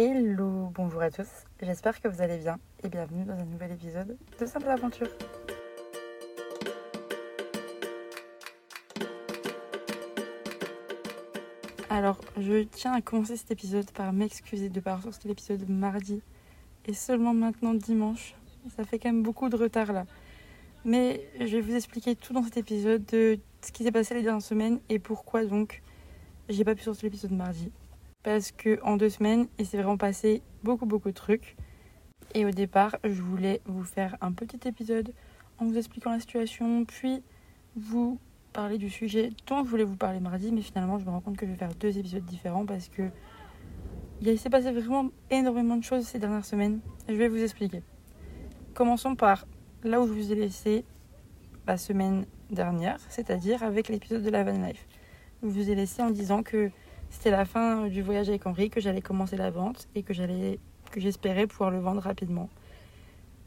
Hello, 0.00 0.70
bonjour 0.76 1.02
à 1.02 1.10
tous, 1.10 1.26
j'espère 1.60 2.00
que 2.00 2.06
vous 2.06 2.22
allez 2.22 2.38
bien 2.38 2.60
et 2.84 2.88
bienvenue 2.88 3.24
dans 3.24 3.32
un 3.32 3.44
nouvel 3.44 3.72
épisode 3.72 4.16
de 4.38 4.46
Simple 4.46 4.68
Aventure. 4.68 5.08
Alors, 11.90 12.20
je 12.38 12.62
tiens 12.62 12.92
à 12.92 13.00
commencer 13.00 13.36
cet 13.36 13.50
épisode 13.50 13.90
par 13.90 14.12
m'excuser 14.12 14.68
de 14.68 14.78
pas 14.78 14.94
ressortir 14.94 15.30
l'épisode 15.30 15.68
mardi 15.68 16.22
et 16.86 16.94
seulement 16.94 17.34
maintenant 17.34 17.74
dimanche. 17.74 18.36
Ça 18.76 18.84
fait 18.84 19.00
quand 19.00 19.08
même 19.08 19.24
beaucoup 19.24 19.48
de 19.48 19.56
retard 19.56 19.92
là. 19.92 20.06
Mais 20.84 21.28
je 21.40 21.56
vais 21.56 21.60
vous 21.60 21.74
expliquer 21.74 22.14
tout 22.14 22.32
dans 22.32 22.44
cet 22.44 22.56
épisode 22.56 23.04
de 23.06 23.40
ce 23.62 23.72
qui 23.72 23.82
s'est 23.82 23.90
passé 23.90 24.14
les 24.14 24.22
dernières 24.22 24.42
semaines 24.42 24.78
et 24.90 25.00
pourquoi 25.00 25.44
donc 25.44 25.82
j'ai 26.48 26.62
pas 26.62 26.76
pu 26.76 26.84
sortir 26.84 27.06
l'épisode 27.06 27.32
mardi 27.32 27.72
parce 28.22 28.52
que 28.52 28.80
en 28.82 28.96
deux 28.96 29.10
semaines, 29.10 29.46
il 29.58 29.66
s'est 29.66 29.76
vraiment 29.76 29.96
passé 29.96 30.42
beaucoup 30.62 30.86
beaucoup 30.86 31.08
de 31.08 31.14
trucs. 31.14 31.56
Et 32.34 32.44
au 32.44 32.50
départ, 32.50 32.96
je 33.04 33.22
voulais 33.22 33.60
vous 33.64 33.84
faire 33.84 34.16
un 34.20 34.32
petit 34.32 34.68
épisode 34.68 35.14
en 35.58 35.66
vous 35.66 35.76
expliquant 35.76 36.10
la 36.10 36.20
situation, 36.20 36.84
puis 36.84 37.22
vous 37.74 38.18
parler 38.52 38.78
du 38.78 38.90
sujet 38.90 39.30
dont 39.46 39.62
je 39.64 39.68
voulais 39.68 39.84
vous 39.84 39.96
parler 39.96 40.20
mardi, 40.20 40.52
mais 40.52 40.62
finalement, 40.62 40.98
je 40.98 41.04
me 41.04 41.10
rends 41.10 41.20
compte 41.20 41.36
que 41.36 41.46
je 41.46 41.52
vais 41.52 41.56
faire 41.56 41.74
deux 41.74 41.96
épisodes 41.98 42.24
différents 42.24 42.66
parce 42.66 42.88
que 42.88 43.10
il 44.20 44.38
s'est 44.38 44.50
passé 44.50 44.72
vraiment 44.72 45.10
énormément 45.30 45.76
de 45.76 45.84
choses 45.84 46.04
ces 46.04 46.18
dernières 46.18 46.44
semaines. 46.44 46.80
Je 47.08 47.14
vais 47.14 47.28
vous 47.28 47.42
expliquer. 47.42 47.82
Commençons 48.74 49.14
par 49.14 49.46
là 49.84 50.00
où 50.00 50.08
je 50.08 50.12
vous 50.12 50.32
ai 50.32 50.34
laissé 50.34 50.84
la 51.66 51.76
semaine 51.76 52.26
dernière, 52.50 52.98
c'est-à-dire 53.08 53.62
avec 53.62 53.88
l'épisode 53.88 54.22
de 54.22 54.30
la 54.30 54.42
van 54.42 54.58
life. 54.66 54.86
Je 55.42 55.48
vous 55.48 55.70
ai 55.70 55.74
laissé 55.76 56.02
en 56.02 56.10
disant 56.10 56.42
que 56.42 56.70
c'était 57.10 57.30
la 57.30 57.44
fin 57.44 57.88
du 57.88 58.02
voyage 58.02 58.28
avec 58.28 58.46
Henri, 58.46 58.70
que 58.70 58.80
j'allais 58.80 59.00
commencer 59.00 59.36
la 59.36 59.50
vente 59.50 59.88
et 59.94 60.02
que 60.02 60.12
j'allais 60.12 60.58
que 60.90 61.00
j'espérais 61.00 61.46
pouvoir 61.46 61.70
le 61.70 61.78
vendre 61.78 62.00
rapidement. 62.00 62.48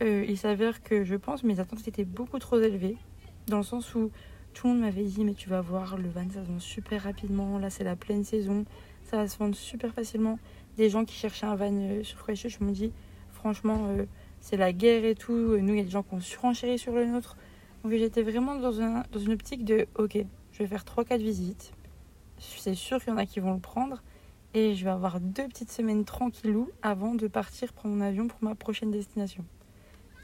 Euh, 0.01 0.25
il 0.27 0.37
s'avère 0.37 0.81
que 0.81 1.03
je 1.03 1.15
pense 1.15 1.43
mes 1.43 1.59
attentes 1.59 1.87
étaient 1.87 2.05
beaucoup 2.05 2.39
trop 2.39 2.59
élevées, 2.59 2.97
dans 3.47 3.57
le 3.57 3.63
sens 3.63 3.93
où 3.95 4.11
tout 4.53 4.67
le 4.67 4.73
monde 4.73 4.81
m'avait 4.81 5.03
dit 5.03 5.23
mais 5.23 5.33
tu 5.33 5.49
vas 5.49 5.61
voir 5.61 5.97
le 5.97 6.09
van 6.09 6.27
ça 6.29 6.43
se 6.43 6.47
vend 6.47 6.59
super 6.59 7.03
rapidement, 7.03 7.59
là 7.59 7.69
c'est 7.69 7.83
la 7.83 7.95
pleine 7.95 8.23
saison, 8.23 8.65
ça 9.03 9.17
va 9.17 9.27
se 9.27 9.37
vendre 9.37 9.55
super 9.55 9.93
facilement. 9.93 10.39
Des 10.77 10.89
gens 10.89 11.05
qui 11.05 11.15
cherchaient 11.15 11.45
un 11.45 11.55
van 11.55 11.71
euh, 11.73 12.03
sur 12.03 12.19
je 12.33 12.63
me 12.63 12.71
dis 12.71 12.91
franchement 13.31 13.87
euh, 13.89 14.05
c'est 14.39 14.57
la 14.57 14.73
guerre 14.73 15.05
et 15.05 15.15
tout, 15.15 15.57
nous 15.57 15.73
il 15.73 15.77
y 15.77 15.81
a 15.81 15.83
des 15.83 15.89
gens 15.89 16.03
qui 16.03 16.15
ont 16.15 16.19
surenchéri 16.19 16.79
sur 16.79 16.93
le 16.93 17.05
nôtre. 17.05 17.37
Donc 17.83 17.93
j'étais 17.93 18.21
vraiment 18.21 18.55
dans, 18.55 18.81
un, 18.81 19.03
dans 19.11 19.19
une 19.19 19.33
optique 19.33 19.65
de 19.65 19.87
ok, 19.95 20.17
je 20.51 20.57
vais 20.59 20.67
faire 20.67 20.83
3-4 20.83 21.17
visites, 21.17 21.73
c'est 22.41 22.75
sûr 22.75 22.99
qu'il 22.99 23.09
y 23.09 23.11
en 23.11 23.17
a 23.17 23.25
qui 23.25 23.39
vont 23.39 23.53
le 23.53 23.59
prendre. 23.59 24.01
Et 24.53 24.75
je 24.75 24.83
vais 24.83 24.91
avoir 24.91 25.21
deux 25.21 25.47
petites 25.47 25.71
semaines 25.71 26.03
tranquillou 26.03 26.69
avant 26.81 27.15
de 27.15 27.27
partir 27.27 27.71
prendre 27.71 27.95
mon 27.95 28.01
avion 28.01 28.27
pour 28.27 28.43
ma 28.43 28.53
prochaine 28.53 28.91
destination. 28.91 29.45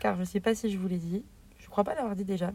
Car 0.01 0.15
je 0.15 0.21
ne 0.21 0.25
sais 0.25 0.41
pas 0.41 0.53
si 0.53 0.69
je 0.69 0.77
vous 0.77 0.87
l'ai 0.87 0.97
dit, 0.97 1.23
je 1.59 1.69
crois 1.69 1.85
pas 1.85 1.95
l'avoir 1.95 2.15
dit 2.15 2.25
déjà, 2.25 2.51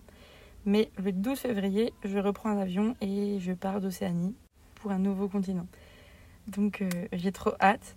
mais 0.67 0.91
le 1.03 1.13
12 1.13 1.39
février, 1.39 1.95
je 2.05 2.19
reprends 2.19 2.51
un 2.51 2.59
avion 2.59 2.95
et 3.01 3.39
je 3.41 3.53
pars 3.53 3.81
d'Océanie 3.81 4.35
pour 4.75 4.91
un 4.91 4.99
nouveau 4.99 5.29
continent. 5.29 5.67
Donc 6.47 6.83
euh, 6.83 6.89
j'ai 7.13 7.33
trop 7.33 7.53
hâte. 7.61 7.97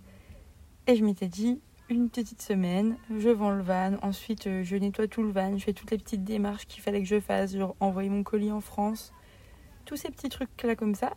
Et 0.87 0.95
je 0.95 1.03
m'étais 1.03 1.27
dit, 1.27 1.59
une 1.89 2.09
petite 2.09 2.41
semaine, 2.41 2.97
je 3.15 3.29
vends 3.29 3.51
le 3.51 3.61
van, 3.61 3.97
ensuite 4.01 4.47
euh, 4.47 4.63
je 4.63 4.75
nettoie 4.75 5.07
tout 5.07 5.23
le 5.23 5.31
van, 5.31 5.57
je 5.57 5.63
fais 5.63 5.73
toutes 5.73 5.91
les 5.91 5.97
petites 5.97 6.23
démarches 6.23 6.65
qu'il 6.67 6.81
fallait 6.81 7.01
que 7.01 7.07
je 7.07 7.19
fasse, 7.19 7.55
genre 7.55 7.75
envoyer 7.79 8.09
mon 8.09 8.23
colis 8.23 8.51
en 8.51 8.61
France, 8.61 9.11
tous 9.85 9.95
ces 9.95 10.09
petits 10.09 10.29
trucs 10.29 10.63
là 10.63 10.75
comme 10.75 10.95
ça. 10.95 11.13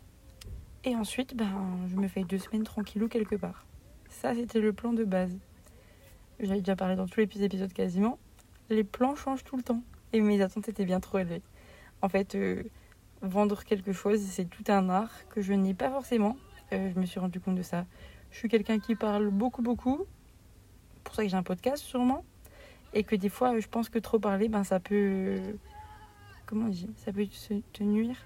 Et 0.89 0.95
ensuite, 0.95 1.35
ben, 1.35 1.77
je 1.87 1.95
me 1.95 2.07
fais 2.07 2.23
deux 2.23 2.39
semaines 2.39 2.63
tranquillou 2.63 3.07
quelque 3.07 3.35
part. 3.35 3.67
Ça, 4.07 4.33
c'était 4.33 4.59
le 4.59 4.73
plan 4.73 4.91
de 4.91 5.03
base. 5.03 5.37
J'avais 6.39 6.61
déjà 6.61 6.75
parlé 6.75 6.95
dans 6.95 7.05
tous 7.05 7.19
les 7.19 7.43
épisodes 7.43 7.71
quasiment. 7.71 8.17
Les 8.71 8.83
plans 8.83 9.15
changent 9.15 9.43
tout 9.43 9.55
le 9.55 9.61
temps. 9.61 9.83
Et 10.13 10.21
mes 10.21 10.41
attentes 10.41 10.67
étaient 10.67 10.85
bien 10.85 10.99
trop 10.99 11.19
élevées. 11.19 11.43
En 12.01 12.09
fait, 12.09 12.33
euh, 12.33 12.63
vendre 13.21 13.63
quelque 13.63 13.93
chose, 13.93 14.19
c'est 14.19 14.49
tout 14.49 14.63
un 14.67 14.89
art 14.89 15.11
que 15.29 15.41
je 15.41 15.53
n'ai 15.53 15.75
pas 15.75 15.91
forcément. 15.91 16.37
Euh, 16.73 16.89
je 16.91 16.99
me 16.99 17.05
suis 17.05 17.19
rendu 17.19 17.39
compte 17.39 17.55
de 17.55 17.61
ça. 17.61 17.85
Je 18.31 18.39
suis 18.39 18.49
quelqu'un 18.49 18.79
qui 18.79 18.95
parle 18.95 19.29
beaucoup, 19.29 19.61
beaucoup. 19.61 20.05
Pour 21.03 21.13
ça 21.13 21.21
que 21.21 21.29
j'ai 21.29 21.37
un 21.37 21.43
podcast, 21.43 21.83
sûrement. 21.83 22.25
Et 22.95 23.03
que 23.03 23.15
des 23.15 23.29
fois, 23.29 23.59
je 23.59 23.67
pense 23.67 23.89
que 23.89 23.99
trop 23.99 24.17
parler, 24.17 24.49
ben, 24.49 24.63
ça 24.63 24.79
peut. 24.79 25.37
Comment 26.47 26.65
on 26.65 26.69
dit 26.69 26.89
Ça 26.97 27.13
peut 27.13 27.27
te 27.73 27.83
nuire 27.83 28.17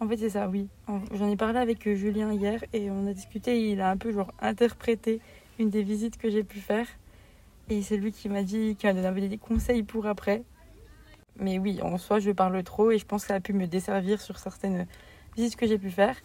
en 0.00 0.08
fait, 0.08 0.16
c'est 0.16 0.30
ça, 0.30 0.48
oui. 0.48 0.68
J'en 1.12 1.28
ai 1.28 1.36
parlé 1.36 1.58
avec 1.58 1.86
euh, 1.86 1.94
Julien 1.94 2.32
hier 2.32 2.62
et 2.72 2.90
on 2.90 3.06
a 3.06 3.12
discuté. 3.12 3.70
Il 3.70 3.80
a 3.80 3.90
un 3.90 3.96
peu 3.96 4.12
genre 4.12 4.32
interprété 4.40 5.20
une 5.58 5.70
des 5.70 5.82
visites 5.82 6.18
que 6.18 6.30
j'ai 6.30 6.44
pu 6.44 6.60
faire. 6.60 6.86
Et 7.68 7.82
c'est 7.82 7.96
lui 7.96 8.12
qui 8.12 8.28
m'a 8.28 8.42
dit, 8.42 8.76
qui 8.76 8.86
m'a 8.86 8.94
donné 8.94 9.28
des 9.28 9.38
conseils 9.38 9.82
pour 9.82 10.06
après. 10.06 10.42
Mais 11.40 11.58
oui, 11.58 11.80
en 11.82 11.98
soi, 11.98 12.18
je 12.18 12.30
parle 12.30 12.62
trop 12.62 12.90
et 12.90 12.98
je 12.98 13.04
pense 13.04 13.22
que 13.22 13.28
ça 13.28 13.34
a 13.34 13.40
pu 13.40 13.52
me 13.52 13.66
desservir 13.66 14.20
sur 14.20 14.38
certaines 14.38 14.86
visites 15.36 15.56
que 15.56 15.66
j'ai 15.66 15.78
pu 15.78 15.90
faire. 15.90 16.16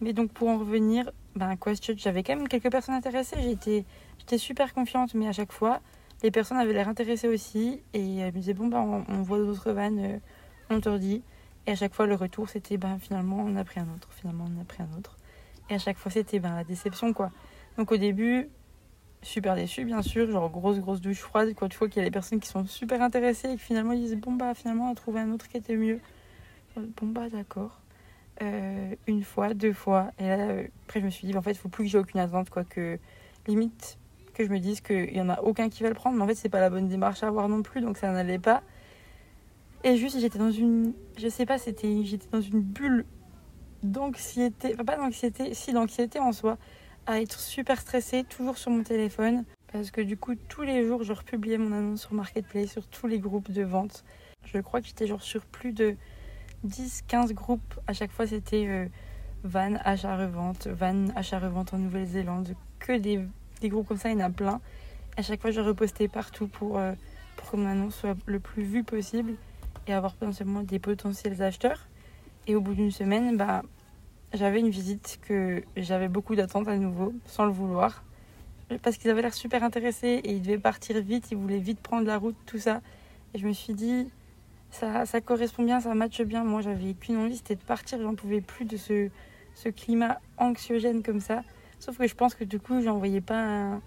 Mais 0.00 0.12
donc, 0.12 0.32
pour 0.32 0.48
en 0.48 0.58
revenir, 0.58 1.10
ben, 1.34 1.56
Question, 1.56 1.94
j'avais 1.96 2.22
quand 2.22 2.36
même 2.36 2.48
quelques 2.48 2.70
personnes 2.70 2.94
intéressées. 2.94 3.36
J'étais, 3.40 3.84
j'étais 4.18 4.38
super 4.38 4.72
confiante, 4.72 5.14
mais 5.14 5.28
à 5.28 5.32
chaque 5.32 5.52
fois, 5.52 5.80
les 6.22 6.30
personnes 6.30 6.58
avaient 6.58 6.72
l'air 6.72 6.88
intéressées 6.88 7.28
aussi. 7.28 7.82
Et 7.92 8.18
elles 8.18 8.32
me 8.32 8.38
disaient, 8.38 8.54
bon, 8.54 8.68
ben, 8.68 9.04
on, 9.08 9.22
voit 9.22 9.38
d'autres 9.38 9.72
vannes, 9.72 9.98
euh, 9.98 10.18
on 10.70 10.80
te 10.80 10.88
redit. 10.88 11.22
Et 11.66 11.72
à 11.72 11.74
chaque 11.74 11.94
fois, 11.94 12.06
le 12.06 12.14
retour, 12.14 12.48
c'était 12.48 12.76
ben, 12.76 12.98
finalement, 12.98 13.38
on 13.38 13.56
a 13.56 13.64
pris 13.64 13.80
un 13.80 13.88
autre, 13.94 14.08
finalement, 14.12 14.44
on 14.48 14.60
a 14.60 14.64
pris 14.64 14.82
un 14.82 14.98
autre. 14.98 15.16
Et 15.68 15.74
à 15.74 15.78
chaque 15.78 15.98
fois, 15.98 16.12
c'était 16.12 16.38
ben, 16.38 16.54
la 16.54 16.64
déception, 16.64 17.12
quoi. 17.12 17.30
Donc 17.76 17.90
au 17.92 17.96
début, 17.96 18.48
super 19.22 19.56
déçu, 19.56 19.84
bien 19.84 20.02
sûr, 20.02 20.30
genre 20.30 20.48
grosse, 20.48 20.78
grosse 20.78 21.00
douche 21.00 21.20
froide, 21.20 21.54
quand 21.56 21.68
tu 21.68 21.76
vois 21.78 21.88
qu'il 21.88 21.98
y 21.98 22.06
a 22.06 22.08
des 22.08 22.12
personnes 22.12 22.40
qui 22.40 22.48
sont 22.48 22.66
super 22.66 23.02
intéressées 23.02 23.50
et 23.50 23.56
que 23.56 23.62
finalement, 23.62 23.92
ils 23.92 24.00
disent, 24.00 24.16
bon, 24.16 24.32
bah, 24.32 24.54
finalement, 24.54 24.88
on 24.88 24.92
a 24.92 24.94
trouvé 24.94 25.20
un 25.20 25.32
autre 25.32 25.48
qui 25.48 25.56
était 25.56 25.76
mieux. 25.76 26.00
Bon, 26.76 27.06
bah, 27.06 27.28
d'accord. 27.28 27.80
Euh, 28.42 28.94
une 29.06 29.24
fois, 29.24 29.54
deux 29.54 29.72
fois. 29.72 30.10
Et 30.18 30.28
là, 30.28 30.38
euh, 30.38 30.66
après, 30.84 31.00
je 31.00 31.06
me 31.06 31.10
suis 31.10 31.26
dit, 31.26 31.36
en 31.36 31.42
fait, 31.42 31.52
il 31.52 31.58
faut 31.58 31.68
plus 31.68 31.84
que 31.84 31.90
j'ai 31.90 31.98
aucune 31.98 32.20
attente, 32.20 32.50
quoi, 32.50 32.64
que 32.64 32.98
limite 33.46 33.98
que 34.34 34.44
je 34.44 34.50
me 34.50 34.58
dise 34.58 34.82
qu'il 34.82 35.16
y 35.16 35.20
en 35.20 35.30
a 35.30 35.40
aucun 35.40 35.70
qui 35.70 35.82
va 35.82 35.88
le 35.88 35.94
prendre, 35.94 36.16
mais 36.16 36.22
en 36.22 36.26
fait, 36.26 36.34
c'est 36.34 36.50
pas 36.50 36.60
la 36.60 36.68
bonne 36.68 36.88
démarche 36.88 37.22
à 37.22 37.28
avoir 37.28 37.48
non 37.48 37.62
plus, 37.62 37.80
donc 37.80 37.96
ça 37.96 38.12
n'allait 38.12 38.38
pas. 38.38 38.62
Et 39.86 39.96
juste, 39.96 40.18
j'étais 40.18 40.40
dans 40.40 40.50
une. 40.50 40.94
Je 41.16 41.28
sais 41.28 41.46
pas, 41.46 41.58
c'était. 41.58 42.04
J'étais 42.04 42.26
dans 42.32 42.40
une 42.40 42.60
bulle 42.60 43.06
d'anxiété. 43.84 44.72
Enfin, 44.74 44.84
pas 44.84 44.96
d'anxiété, 44.96 45.54
si, 45.54 45.72
d'anxiété 45.72 46.18
en 46.18 46.32
soi. 46.32 46.58
À 47.06 47.20
être 47.20 47.38
super 47.38 47.80
stressée, 47.80 48.24
toujours 48.24 48.58
sur 48.58 48.72
mon 48.72 48.82
téléphone. 48.82 49.44
Parce 49.72 49.92
que 49.92 50.00
du 50.00 50.16
coup, 50.16 50.34
tous 50.34 50.62
les 50.62 50.84
jours, 50.84 51.04
je 51.04 51.12
republiais 51.12 51.56
mon 51.56 51.70
annonce 51.70 52.00
sur 52.00 52.14
Marketplace, 52.14 52.72
sur 52.72 52.88
tous 52.88 53.06
les 53.06 53.20
groupes 53.20 53.52
de 53.52 53.62
vente. 53.62 54.02
Je 54.44 54.58
crois 54.58 54.80
que 54.80 54.88
j'étais 54.88 55.06
genre 55.06 55.22
sur 55.22 55.42
plus 55.46 55.72
de 55.72 55.94
10-15 56.66 57.32
groupes. 57.32 57.78
À 57.86 57.92
chaque 57.92 58.10
fois, 58.10 58.26
c'était 58.26 58.66
euh, 58.66 58.86
van, 59.44 59.76
achat-revente, 59.84 60.66
van, 60.66 61.10
achat-revente 61.14 61.74
en 61.74 61.78
Nouvelle-Zélande. 61.78 62.56
Que 62.80 62.98
des, 62.98 63.20
des, 63.60 63.68
groupes 63.68 63.86
comme 63.86 63.98
ça, 63.98 64.10
il 64.10 64.18
y 64.18 64.20
en 64.20 64.26
a 64.26 64.30
plein. 64.30 64.60
À 65.16 65.22
chaque 65.22 65.40
fois, 65.40 65.52
je 65.52 65.60
repostais 65.60 66.08
partout 66.08 66.48
pour, 66.48 66.76
euh, 66.76 66.94
pour 67.36 67.52
que 67.52 67.56
mon 67.56 67.68
annonce 67.68 67.94
soit 67.94 68.16
le 68.26 68.40
plus 68.40 68.64
vue 68.64 68.82
possible 68.82 69.36
et 69.86 69.92
avoir 69.92 70.14
potentiellement 70.14 70.62
des 70.62 70.78
potentiels 70.78 71.42
acheteurs. 71.42 71.86
Et 72.46 72.54
au 72.54 72.60
bout 72.60 72.74
d'une 72.74 72.90
semaine, 72.90 73.36
bah, 73.36 73.62
j'avais 74.34 74.60
une 74.60 74.70
visite 74.70 75.18
que 75.26 75.62
j'avais 75.76 76.08
beaucoup 76.08 76.34
d'attentes 76.34 76.68
à 76.68 76.76
nouveau, 76.76 77.12
sans 77.26 77.44
le 77.44 77.52
vouloir. 77.52 78.04
Parce 78.82 78.96
qu'ils 78.96 79.10
avaient 79.10 79.22
l'air 79.22 79.34
super 79.34 79.62
intéressés 79.62 80.20
et 80.24 80.32
ils 80.32 80.42
devaient 80.42 80.58
partir 80.58 81.00
vite, 81.00 81.28
ils 81.30 81.36
voulaient 81.36 81.58
vite 81.58 81.80
prendre 81.80 82.06
la 82.06 82.18
route, 82.18 82.36
tout 82.46 82.58
ça. 82.58 82.80
Et 83.34 83.38
je 83.38 83.46
me 83.46 83.52
suis 83.52 83.74
dit, 83.74 84.10
ça, 84.70 85.06
ça 85.06 85.20
correspond 85.20 85.64
bien, 85.64 85.80
ça 85.80 85.94
matche 85.94 86.22
bien. 86.22 86.44
Moi, 86.44 86.60
j'avais 86.60 86.94
qu'une 86.94 87.16
envie, 87.16 87.36
c'était 87.36 87.54
de 87.54 87.62
partir. 87.62 88.00
J'en 88.00 88.14
pouvais 88.14 88.40
plus 88.40 88.64
de 88.64 88.76
ce, 88.76 89.08
ce 89.54 89.68
climat 89.68 90.20
anxiogène 90.36 91.02
comme 91.02 91.20
ça. 91.20 91.42
Sauf 91.78 91.98
que 91.98 92.06
je 92.06 92.14
pense 92.14 92.34
que 92.34 92.44
du 92.44 92.58
coup, 92.58 92.80
j'envoyais 92.80 93.20
pas 93.20 93.80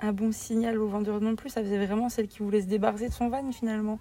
un, 0.00 0.12
bon 0.12 0.32
signal 0.32 0.78
au 0.78 0.88
vendeur 0.88 1.20
non 1.20 1.36
plus. 1.36 1.50
Ça 1.50 1.62
faisait 1.62 1.84
vraiment 1.84 2.08
celle 2.08 2.28
qui 2.28 2.40
voulait 2.40 2.62
se 2.62 2.66
débarrasser 2.66 3.08
de 3.08 3.12
son 3.12 3.28
van 3.28 3.50
finalement. 3.52 3.98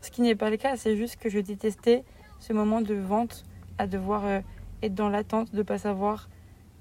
Ce 0.00 0.10
qui 0.10 0.22
n'est 0.22 0.34
pas 0.34 0.50
le 0.50 0.56
cas, 0.56 0.76
c'est 0.76 0.96
juste 0.96 1.16
que 1.16 1.28
je 1.28 1.38
détestais 1.38 2.04
ce 2.38 2.52
moment 2.52 2.80
de 2.80 2.94
vente 2.94 3.44
à 3.78 3.86
devoir 3.86 4.24
euh, 4.24 4.40
être 4.82 4.94
dans 4.94 5.08
l'attente 5.08 5.52
de 5.52 5.58
ne 5.58 5.62
pas 5.62 5.78
savoir 5.78 6.28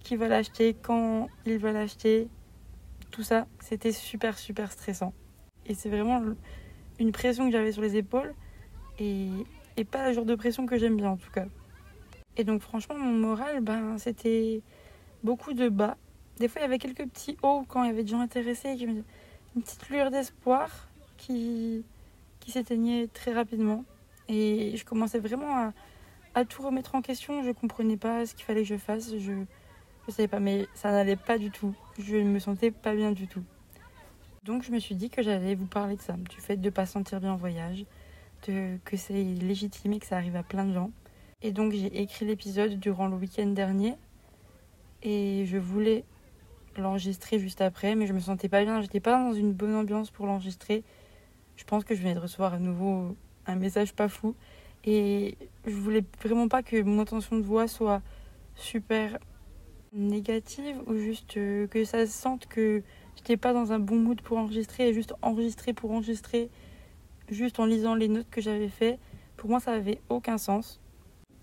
qui 0.04 0.16
va 0.16 0.28
l'acheter, 0.28 0.76
quand 0.82 1.30
il 1.46 1.58
va 1.58 1.72
l'acheter. 1.72 2.28
Tout 3.12 3.24
ça, 3.24 3.48
c'était 3.60 3.92
super, 3.92 4.38
super 4.38 4.72
stressant. 4.72 5.14
Et 5.66 5.74
c'est 5.74 5.90
vraiment 5.90 6.22
une 7.00 7.12
pression 7.12 7.46
que 7.46 7.52
j'avais 7.52 7.72
sur 7.72 7.82
les 7.82 7.98
épaules 7.98 8.34
et, 9.00 9.30
pas 9.92 10.08
le 10.08 10.14
genre 10.14 10.26
de 10.26 10.36
pression 10.36 10.66
que 10.66 10.78
j'aime 10.78 10.98
bien 10.98 11.10
en 11.10 11.18
tout 11.18 11.32
cas. 11.32 11.46
Et 12.38 12.44
donc 12.44 12.62
franchement, 12.62 12.96
mon 12.98 13.14
moral, 13.14 13.62
ben, 13.62 13.98
c'était 13.98 14.62
beaucoup 15.24 15.54
de 15.54 15.70
bas. 15.70 15.98
Des 16.38 16.48
fois, 16.48 16.62
il 16.62 16.64
y 16.64 16.66
avait 16.66 16.78
quelques 16.78 17.06
petits 17.08 17.38
hauts 17.42 17.66
quand 17.68 17.84
il 17.84 17.88
y 17.88 17.90
avait 17.90 18.04
des 18.04 18.10
gens 18.10 18.20
intéressés, 18.20 18.78
une 18.80 19.04
petite 19.62 19.90
lueur 19.90 20.12
d'espoir 20.12 20.70
qui, 21.18 21.84
s'éteignait 22.52 23.08
très 23.08 23.34
rapidement. 23.34 23.86
Et 24.28 24.76
je 24.76 24.86
commençais 24.86 25.20
vraiment 25.20 25.72
à, 26.34 26.46
tout 26.46 26.64
remettre 26.64 26.96
en 26.96 27.02
question. 27.02 27.44
Je 27.44 27.52
comprenais 27.52 27.98
pas 27.98 28.26
ce 28.26 28.36
qu'il 28.36 28.46
fallait 28.46 28.62
que 28.62 28.68
je 28.68 28.78
fasse. 28.78 29.12
Je, 29.18 29.34
Je 30.08 30.12
savais 30.12 30.28
pas, 30.28 30.40
mais 30.40 30.68
ça 30.74 30.92
n'allait 30.92 31.16
pas 31.16 31.38
du 31.38 31.52
tout. 31.52 31.74
Je 32.00 32.18
ne 32.18 32.30
me 32.30 32.40
sentais 32.40 32.72
pas 32.72 32.96
bien 32.96 33.12
du 33.12 33.28
tout. 33.28 33.44
Donc 34.46 34.62
je 34.62 34.72
me 34.72 34.78
suis 34.78 34.94
dit 34.94 35.10
que 35.10 35.24
j'allais 35.24 35.56
vous 35.56 35.66
parler 35.66 35.96
de 35.96 36.02
ça, 36.02 36.14
du 36.14 36.40
fait 36.40 36.56
de 36.58 36.66
ne 36.66 36.70
pas 36.70 36.86
sentir 36.86 37.20
bien 37.20 37.34
en 37.34 37.36
voyage, 37.36 37.84
de, 38.48 38.78
que 38.86 38.96
c'est 38.96 39.24
légitime 39.24 39.94
et 39.94 40.00
que 40.00 40.06
ça 40.06 40.18
arrive 40.18 40.36
à 40.36 40.44
plein 40.44 40.66
de 40.66 40.74
gens. 40.74 40.92
Et 41.42 41.52
donc 41.52 41.72
j'ai 41.74 42.00
écrit 42.00 42.26
l'épisode 42.26 42.80
durant 42.80 43.08
le 43.08 43.16
week-end 43.16 43.48
dernier 43.48 43.96
et 45.02 45.46
je 45.48 45.58
voulais 45.58 46.06
l'enregistrer 46.78 47.40
juste 47.40 47.62
après, 47.62 47.96
mais 47.96 48.06
je 48.06 48.14
me 48.14 48.20
sentais 48.20 48.48
pas 48.48 48.64
bien, 48.64 48.82
j'étais 48.82 49.00
pas 49.00 49.18
dans 49.18 49.34
une 49.34 49.52
bonne 49.52 49.74
ambiance 49.74 50.12
pour 50.12 50.28
l'enregistrer. 50.28 50.84
Je 51.56 51.64
pense 51.64 51.84
que 51.84 51.96
je 51.96 52.02
venais 52.02 52.16
de 52.16 52.20
recevoir 52.20 52.54
à 52.54 52.60
nouveau 52.60 53.16
un 53.46 53.56
message 53.56 53.94
pas 53.94 54.10
fou 54.10 54.36
et 54.84 55.38
je 55.66 55.74
voulais 55.74 56.04
vraiment 56.22 56.48
pas 56.48 56.64
que 56.64 56.82
mon 56.82 57.02
intention 57.02 57.38
de 57.38 57.44
voix 57.44 57.68
soit 57.68 58.02
super 58.56 59.18
négative 59.94 60.78
ou 60.88 60.96
juste 60.96 61.38
euh, 61.38 61.68
que 61.68 61.84
ça 61.84 62.06
se 62.06 62.12
sente 62.12 62.48
que 62.48 62.84
j'étais 63.16 63.38
pas 63.38 63.54
dans 63.54 63.72
un 63.72 63.80
bon 63.80 63.96
mood 63.96 64.22
pour 64.22 64.38
enregistrer 64.38 64.90
et 64.90 64.94
juste 64.94 65.14
enregistrer 65.22 65.74
pour 65.74 65.92
enregistrer 65.92 66.50
juste 67.30 67.60
en 67.60 67.66
lisant 67.66 67.96
les 67.96 68.08
notes 68.08 68.30
que 68.30 68.42
j'avais 68.42 68.70
fait. 68.70 69.00
Pour 69.38 69.50
moi, 69.50 69.60
ça 69.60 69.72
avait 69.72 70.02
aucun 70.10 70.38
sens. 70.38 70.82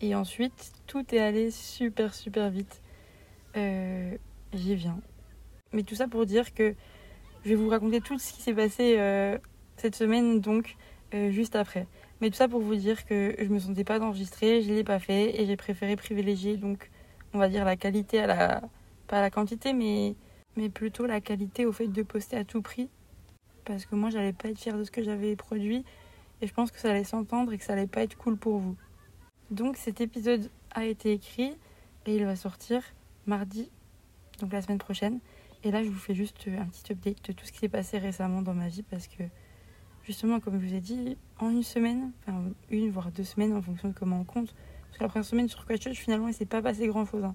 Et 0.00 0.14
ensuite, 0.14 0.72
tout 0.86 1.14
est 1.14 1.18
allé 1.18 1.50
super 1.50 2.14
super 2.14 2.50
vite. 2.50 2.82
Euh, 3.56 4.16
J'y 4.52 4.74
viens. 4.74 5.00
Mais 5.72 5.82
tout 5.82 5.94
ça 5.94 6.08
pour 6.08 6.26
dire 6.26 6.52
que 6.52 6.74
je 7.44 7.48
vais 7.48 7.54
vous 7.54 7.68
raconter 7.68 8.00
tout 8.00 8.18
ce 8.18 8.32
qui 8.32 8.42
s'est 8.42 8.54
passé 8.54 8.96
euh, 8.98 9.38
cette 9.76 9.96
semaine, 9.96 10.40
donc 10.40 10.76
euh, 11.14 11.30
juste 11.30 11.56
après. 11.56 11.86
Mais 12.20 12.30
tout 12.30 12.36
ça 12.36 12.48
pour 12.48 12.60
vous 12.60 12.76
dire 12.76 13.04
que 13.04 13.34
je 13.38 13.48
me 13.48 13.58
sentais 13.58 13.84
pas 13.84 13.98
d'enregistrer, 13.98 14.62
je 14.62 14.72
l'ai 14.72 14.84
pas 14.84 14.98
fait 14.98 15.40
et 15.40 15.44
j'ai 15.44 15.56
préféré 15.56 15.96
privilégier 15.96 16.56
donc 16.56 16.88
on 17.34 17.38
va 17.38 17.48
dire 17.48 17.64
la 17.64 17.76
qualité 17.76 18.20
à 18.20 18.26
la 18.26 18.62
pas 19.08 19.20
la 19.20 19.28
quantité 19.28 19.72
mais 19.72 20.14
mais 20.56 20.68
plutôt 20.68 21.04
la 21.04 21.20
qualité 21.20 21.66
au 21.66 21.72
fait 21.72 21.88
de 21.88 22.02
poster 22.02 22.36
à 22.36 22.44
tout 22.44 22.62
prix 22.62 22.88
parce 23.64 23.86
que 23.86 23.96
moi 23.96 24.10
j'allais 24.10 24.32
pas 24.32 24.48
être 24.48 24.58
fière 24.58 24.78
de 24.78 24.84
ce 24.84 24.90
que 24.90 25.02
j'avais 25.02 25.34
produit 25.34 25.84
et 26.40 26.46
je 26.46 26.54
pense 26.54 26.70
que 26.70 26.78
ça 26.78 26.90
allait 26.90 27.04
s'entendre 27.04 27.52
et 27.52 27.58
que 27.58 27.64
ça 27.64 27.72
allait 27.72 27.86
pas 27.86 28.02
être 28.02 28.16
cool 28.16 28.36
pour 28.36 28.58
vous. 28.58 28.76
Donc 29.50 29.76
cet 29.76 30.00
épisode 30.00 30.48
a 30.70 30.84
été 30.84 31.12
écrit 31.12 31.56
et 32.06 32.16
il 32.16 32.24
va 32.24 32.36
sortir 32.36 32.82
mardi 33.26 33.68
donc 34.40 34.52
la 34.52 34.62
semaine 34.62 34.78
prochaine 34.78 35.18
et 35.64 35.70
là 35.70 35.82
je 35.82 35.88
vous 35.88 35.98
fais 35.98 36.14
juste 36.14 36.46
un 36.46 36.66
petit 36.66 36.92
update 36.92 37.28
de 37.28 37.32
tout 37.32 37.44
ce 37.44 37.52
qui 37.52 37.58
s'est 37.58 37.68
passé 37.68 37.98
récemment 37.98 38.42
dans 38.42 38.54
ma 38.54 38.68
vie 38.68 38.82
parce 38.82 39.08
que 39.08 39.24
justement 40.04 40.40
comme 40.40 40.60
je 40.60 40.66
vous 40.66 40.74
ai 40.74 40.80
dit 40.80 41.16
en 41.38 41.50
une 41.50 41.62
semaine, 41.62 42.12
enfin 42.26 42.42
une 42.70 42.90
voire 42.90 43.10
deux 43.10 43.24
semaines 43.24 43.54
en 43.54 43.62
fonction 43.62 43.88
de 43.88 43.94
comment 43.94 44.20
on 44.20 44.24
compte 44.24 44.54
parce 44.92 44.98
que 44.98 45.04
la 45.04 45.08
première 45.08 45.24
semaine 45.24 45.48
sur 45.48 45.64
Quatchurch, 45.64 45.96
finalement, 45.96 46.28
il 46.28 46.34
s'est 46.34 46.44
pas 46.44 46.60
passé 46.60 46.86
grand 46.86 47.06
chose. 47.06 47.24
Hein. 47.24 47.34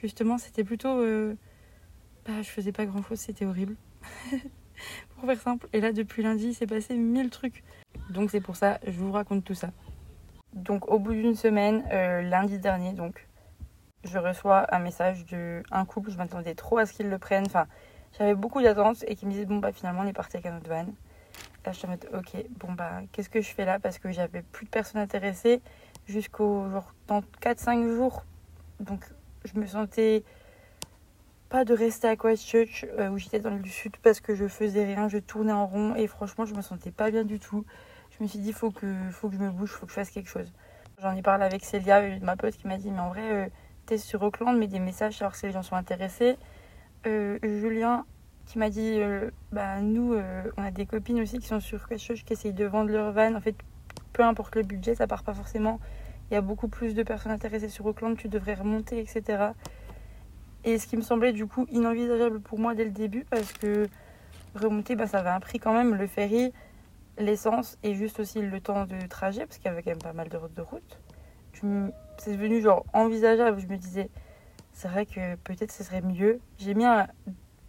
Justement, 0.00 0.38
c'était 0.38 0.64
plutôt. 0.64 1.02
Euh... 1.02 1.36
Bah, 2.24 2.40
je 2.40 2.48
faisais 2.48 2.72
pas 2.72 2.86
grand 2.86 3.02
chose, 3.02 3.18
c'était 3.18 3.44
horrible. 3.44 3.76
pour 4.30 5.26
faire 5.26 5.38
simple. 5.38 5.68
Et 5.74 5.82
là, 5.82 5.92
depuis 5.92 6.22
lundi, 6.22 6.46
il 6.46 6.54
s'est 6.54 6.66
passé 6.66 6.96
mille 6.96 7.28
trucs. 7.28 7.62
Donc, 8.08 8.30
c'est 8.30 8.40
pour 8.40 8.56
ça, 8.56 8.78
je 8.86 8.92
vous 8.92 9.12
raconte 9.12 9.44
tout 9.44 9.52
ça. 9.52 9.68
Donc, 10.54 10.90
au 10.90 10.98
bout 10.98 11.12
d'une 11.12 11.34
semaine, 11.34 11.84
euh, 11.92 12.22
lundi 12.22 12.58
dernier, 12.58 12.94
donc, 12.94 13.28
je 14.04 14.16
reçois 14.16 14.74
un 14.74 14.78
message 14.78 15.26
d'un 15.26 15.84
couple. 15.84 16.10
Je 16.10 16.16
m'attendais 16.16 16.54
trop 16.54 16.78
à 16.78 16.86
ce 16.86 16.94
qu'ils 16.94 17.10
le 17.10 17.18
prennent. 17.18 17.44
Enfin, 17.44 17.66
j'avais 18.16 18.34
beaucoup 18.34 18.62
d'attentes 18.62 19.04
et 19.06 19.14
qui 19.14 19.26
me 19.26 19.30
disaient 19.30 19.44
Bon, 19.44 19.58
bah, 19.58 19.72
finalement, 19.72 20.00
on 20.00 20.06
est 20.06 20.14
parti 20.14 20.38
avec 20.38 20.46
un 20.46 20.56
autre 20.56 20.70
van. 20.70 20.86
Là, 21.64 21.72
je 21.72 21.78
suis 21.78 21.86
en 21.86 21.90
mode 21.90 22.08
Ok, 22.12 22.44
bon, 22.58 22.72
bah, 22.72 23.00
qu'est-ce 23.12 23.30
que 23.30 23.40
je 23.40 23.50
fais 23.50 23.64
là? 23.64 23.78
Parce 23.78 23.98
que 23.98 24.12
j'avais 24.12 24.42
plus 24.42 24.66
de 24.66 24.70
personnes 24.70 25.00
intéressées 25.00 25.62
jusqu'au 26.06 26.68
genre 26.70 26.94
dans 27.06 27.22
4-5 27.40 27.88
jours. 27.94 28.24
Donc 28.80 29.04
je 29.44 29.58
me 29.58 29.66
sentais 29.66 30.24
pas 31.48 31.64
de 31.64 31.74
rester 31.74 32.08
à 32.08 32.16
Christchurch 32.16 32.84
euh, 32.98 33.10
où 33.10 33.18
j'étais 33.18 33.38
dans 33.38 33.54
le 33.54 33.64
sud 33.64 33.96
parce 33.98 34.20
que 34.20 34.34
je 34.34 34.46
faisais 34.48 34.84
rien, 34.84 35.08
je 35.08 35.18
tournais 35.18 35.52
en 35.52 35.66
rond 35.66 35.94
et 35.94 36.06
franchement 36.06 36.44
je 36.44 36.54
me 36.54 36.62
sentais 36.62 36.90
pas 36.90 37.10
bien 37.10 37.24
du 37.24 37.38
tout. 37.38 37.64
Je 38.10 38.22
me 38.22 38.28
suis 38.28 38.38
dit 38.38 38.52
faut 38.52 38.70
que 38.70 38.86
faut 39.10 39.28
que 39.28 39.36
je 39.36 39.40
me 39.40 39.50
bouge, 39.50 39.70
faut 39.70 39.86
que 39.86 39.92
je 39.92 39.96
fasse 39.96 40.10
quelque 40.10 40.28
chose. 40.28 40.52
J'en 41.00 41.14
ai 41.14 41.22
parlé 41.22 41.44
avec 41.44 41.64
Célia, 41.64 42.18
ma 42.20 42.36
pote 42.36 42.56
qui 42.56 42.66
m'a 42.66 42.76
dit 42.76 42.90
mais 42.90 43.00
en 43.00 43.08
vrai 43.08 43.32
euh, 43.32 43.46
t'es 43.86 43.98
sur 43.98 44.22
Auckland, 44.22 44.56
mais 44.58 44.66
des 44.66 44.80
messages 44.80 45.20
alors 45.22 45.32
que 45.32 45.46
les 45.46 45.52
gens 45.52 45.62
sont 45.62 45.76
intéressés. 45.76 46.36
Euh, 47.06 47.38
Julien 47.42 48.06
qui 48.46 48.58
m'a 48.58 48.70
dit 48.70 49.00
bah 49.52 49.80
nous 49.80 50.14
on 50.56 50.62
a 50.62 50.70
des 50.70 50.86
copines 50.86 51.20
aussi 51.20 51.38
qui 51.38 51.46
sont 51.46 51.60
sur 51.60 51.86
Christchurch 51.86 52.24
qui 52.24 52.32
essayent 52.34 52.52
de 52.52 52.64
vendre 52.64 52.90
leur 52.90 53.12
van 53.12 53.34
en 53.34 53.40
fait 53.40 53.56
peu 54.14 54.22
importe 54.22 54.56
le 54.56 54.62
budget, 54.62 54.94
ça 54.94 55.06
part 55.06 55.22
pas 55.22 55.34
forcément. 55.34 55.80
Il 56.30 56.34
y 56.34 56.36
a 56.38 56.40
beaucoup 56.40 56.68
plus 56.68 56.94
de 56.94 57.02
personnes 57.02 57.32
intéressées 57.32 57.68
sur 57.68 57.84
Auckland, 57.84 58.16
tu 58.16 58.28
devrais 58.28 58.54
remonter, 58.54 58.98
etc. 58.98 59.50
Et 60.64 60.78
ce 60.78 60.86
qui 60.86 60.96
me 60.96 61.02
semblait 61.02 61.32
du 61.34 61.46
coup 61.46 61.66
inenvisageable 61.70 62.40
pour 62.40 62.58
moi 62.58 62.74
dès 62.74 62.84
le 62.84 62.90
début, 62.90 63.26
parce 63.28 63.52
que 63.52 63.88
remonter, 64.54 64.96
bah, 64.96 65.06
ça 65.06 65.18
avait 65.18 65.28
un 65.28 65.40
prix 65.40 65.58
quand 65.58 65.74
même, 65.74 65.94
le 65.94 66.06
ferry, 66.06 66.52
l'essence 67.18 67.76
et 67.82 67.94
juste 67.94 68.20
aussi 68.20 68.40
le 68.40 68.60
temps 68.60 68.86
de 68.86 69.06
trajet, 69.06 69.44
parce 69.44 69.58
qu'il 69.58 69.66
y 69.66 69.68
avait 69.68 69.82
quand 69.82 69.90
même 69.90 69.98
pas 69.98 70.14
mal 70.14 70.28
de 70.30 70.36
routes 70.36 70.54
de 70.54 70.62
route. 70.62 71.00
C'est 72.18 72.32
devenu 72.32 72.62
genre 72.62 72.84
envisageable, 72.92 73.58
je 73.58 73.66
me 73.66 73.76
disais, 73.76 74.10
c'est 74.72 74.88
vrai 74.88 75.06
que 75.06 75.36
peut-être 75.36 75.72
ce 75.72 75.84
serait 75.84 76.02
mieux. 76.02 76.40
J'ai 76.58 76.74
mis 76.74 76.84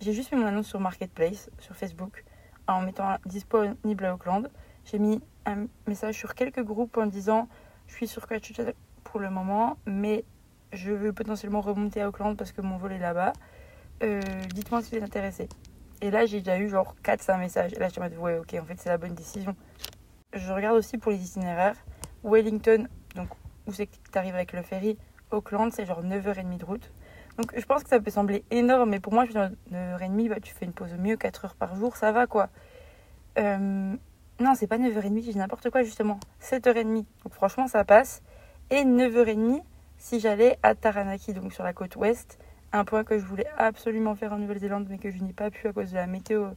J'ai 0.06 0.14
juste 0.14 0.32
mis 0.32 0.40
mon 0.40 0.46
annonce 0.46 0.68
sur 0.68 0.80
Marketplace, 0.80 1.50
sur 1.58 1.76
Facebook, 1.76 2.24
en 2.68 2.82
mettant 2.82 3.18
disponible 3.26 4.06
à 4.06 4.14
Auckland. 4.14 4.52
J'ai 4.84 5.00
mis 5.00 5.20
un 5.48 5.66
message 5.88 6.14
sur 6.14 6.36
quelques 6.36 6.62
groupes 6.62 6.96
en 6.98 7.08
disant 7.08 7.50
je 7.88 7.96
suis 7.96 8.08
sur 8.08 8.28
Christchurch 8.28 8.76
pour 9.04 9.20
le 9.20 9.32
moment, 9.32 9.78
mais 9.88 10.24
je 10.74 10.92
veux 10.92 11.12
potentiellement 11.12 11.60
remonter 11.60 12.04
à 12.04 12.10
Auckland 12.10 12.38
parce 12.38 12.52
que 12.52 12.62
mon 12.62 12.78
vol 12.78 12.92
est 12.92 13.00
là-bas. 13.00 13.34
Euh, 14.04 14.22
dites-moi 14.54 14.84
si 14.84 14.92
vous 14.92 14.98
êtes 14.98 15.04
intéressé. 15.06 15.50
Et 16.02 16.12
là, 16.12 16.28
j'ai 16.28 16.38
déjà 16.38 16.60
eu 16.60 16.70
genre 16.70 16.96
4-5 17.04 17.40
messages. 17.40 17.74
Et 17.74 17.80
là, 17.80 17.88
je 17.88 17.94
suis 17.94 18.00
en 18.00 18.04
mode, 18.04 18.16
ouais, 18.18 18.38
ok, 18.38 18.56
en 18.62 18.66
fait, 18.66 18.80
c'est 18.80 18.90
la 18.90 19.00
bonne 19.00 19.16
décision. 19.16 19.56
Je 20.34 20.54
regarde 20.54 20.78
aussi 20.78 21.00
pour 21.00 21.14
les 21.14 21.26
itinéraires. 21.26 21.78
Wellington, 22.24 22.88
donc 23.16 23.30
où 23.66 23.74
c'est 23.74 23.88
que 23.88 23.96
tu 24.12 24.20
arrives 24.20 24.36
avec 24.36 24.54
le 24.54 24.62
ferry, 24.62 25.00
Auckland, 25.32 25.74
c'est 25.74 25.88
genre 25.88 26.04
9h30 26.04 26.58
de 26.60 26.66
route. 26.66 26.92
Donc 27.38 27.52
je 27.58 27.66
pense 27.66 27.84
que 27.84 27.90
ça 27.90 28.00
peut 28.00 28.12
sembler 28.12 28.44
énorme, 28.52 28.90
mais 28.90 29.00
pour 29.00 29.14
moi, 29.14 29.26
je 29.26 29.32
suis 29.32 29.40
9h30, 29.40 30.30
bah, 30.30 30.40
tu 30.42 30.54
fais 30.54 30.66
une 30.66 30.74
pause 30.74 30.94
au 30.94 31.02
mieux 31.02 31.18
4 31.18 31.46
heures 31.46 31.56
par 31.56 31.76
jour, 31.76 31.98
ça 31.98 32.12
va 32.12 32.28
quoi. 32.28 32.50
Euh, 33.38 33.96
non, 34.40 34.56
c'est 34.56 34.68
pas 34.68 34.78
9h30, 34.78 35.24
j'ai 35.24 35.34
n'importe 35.34 35.70
quoi 35.70 35.84
justement. 35.84 36.20
7h30. 36.42 37.06
Donc 37.24 37.34
franchement, 37.34 37.68
ça 37.68 37.84
passe. 37.84 38.22
Et 38.70 38.84
9h30 38.84 39.62
si 39.98 40.20
j'allais 40.20 40.58
à 40.64 40.76
Taranaki, 40.76 41.34
donc 41.34 41.54
sur 41.54 41.64
la 41.64 41.74
côte 41.74 41.96
ouest. 41.96 42.40
Un 42.74 42.84
point 42.84 43.04
que 43.04 43.18
je 43.18 43.26
voulais 43.26 43.48
absolument 43.58 44.16
faire 44.16 44.34
en 44.34 44.38
Nouvelle-Zélande, 44.38 44.88
mais 44.90 44.98
que 44.98 45.10
je 45.10 45.24
n'ai 45.24 45.34
pas 45.34 45.50
pu 45.50 45.68
à 45.68 45.74
cause 45.74 45.92
de 45.92 45.96
la 45.96 46.08
météo 46.08 46.50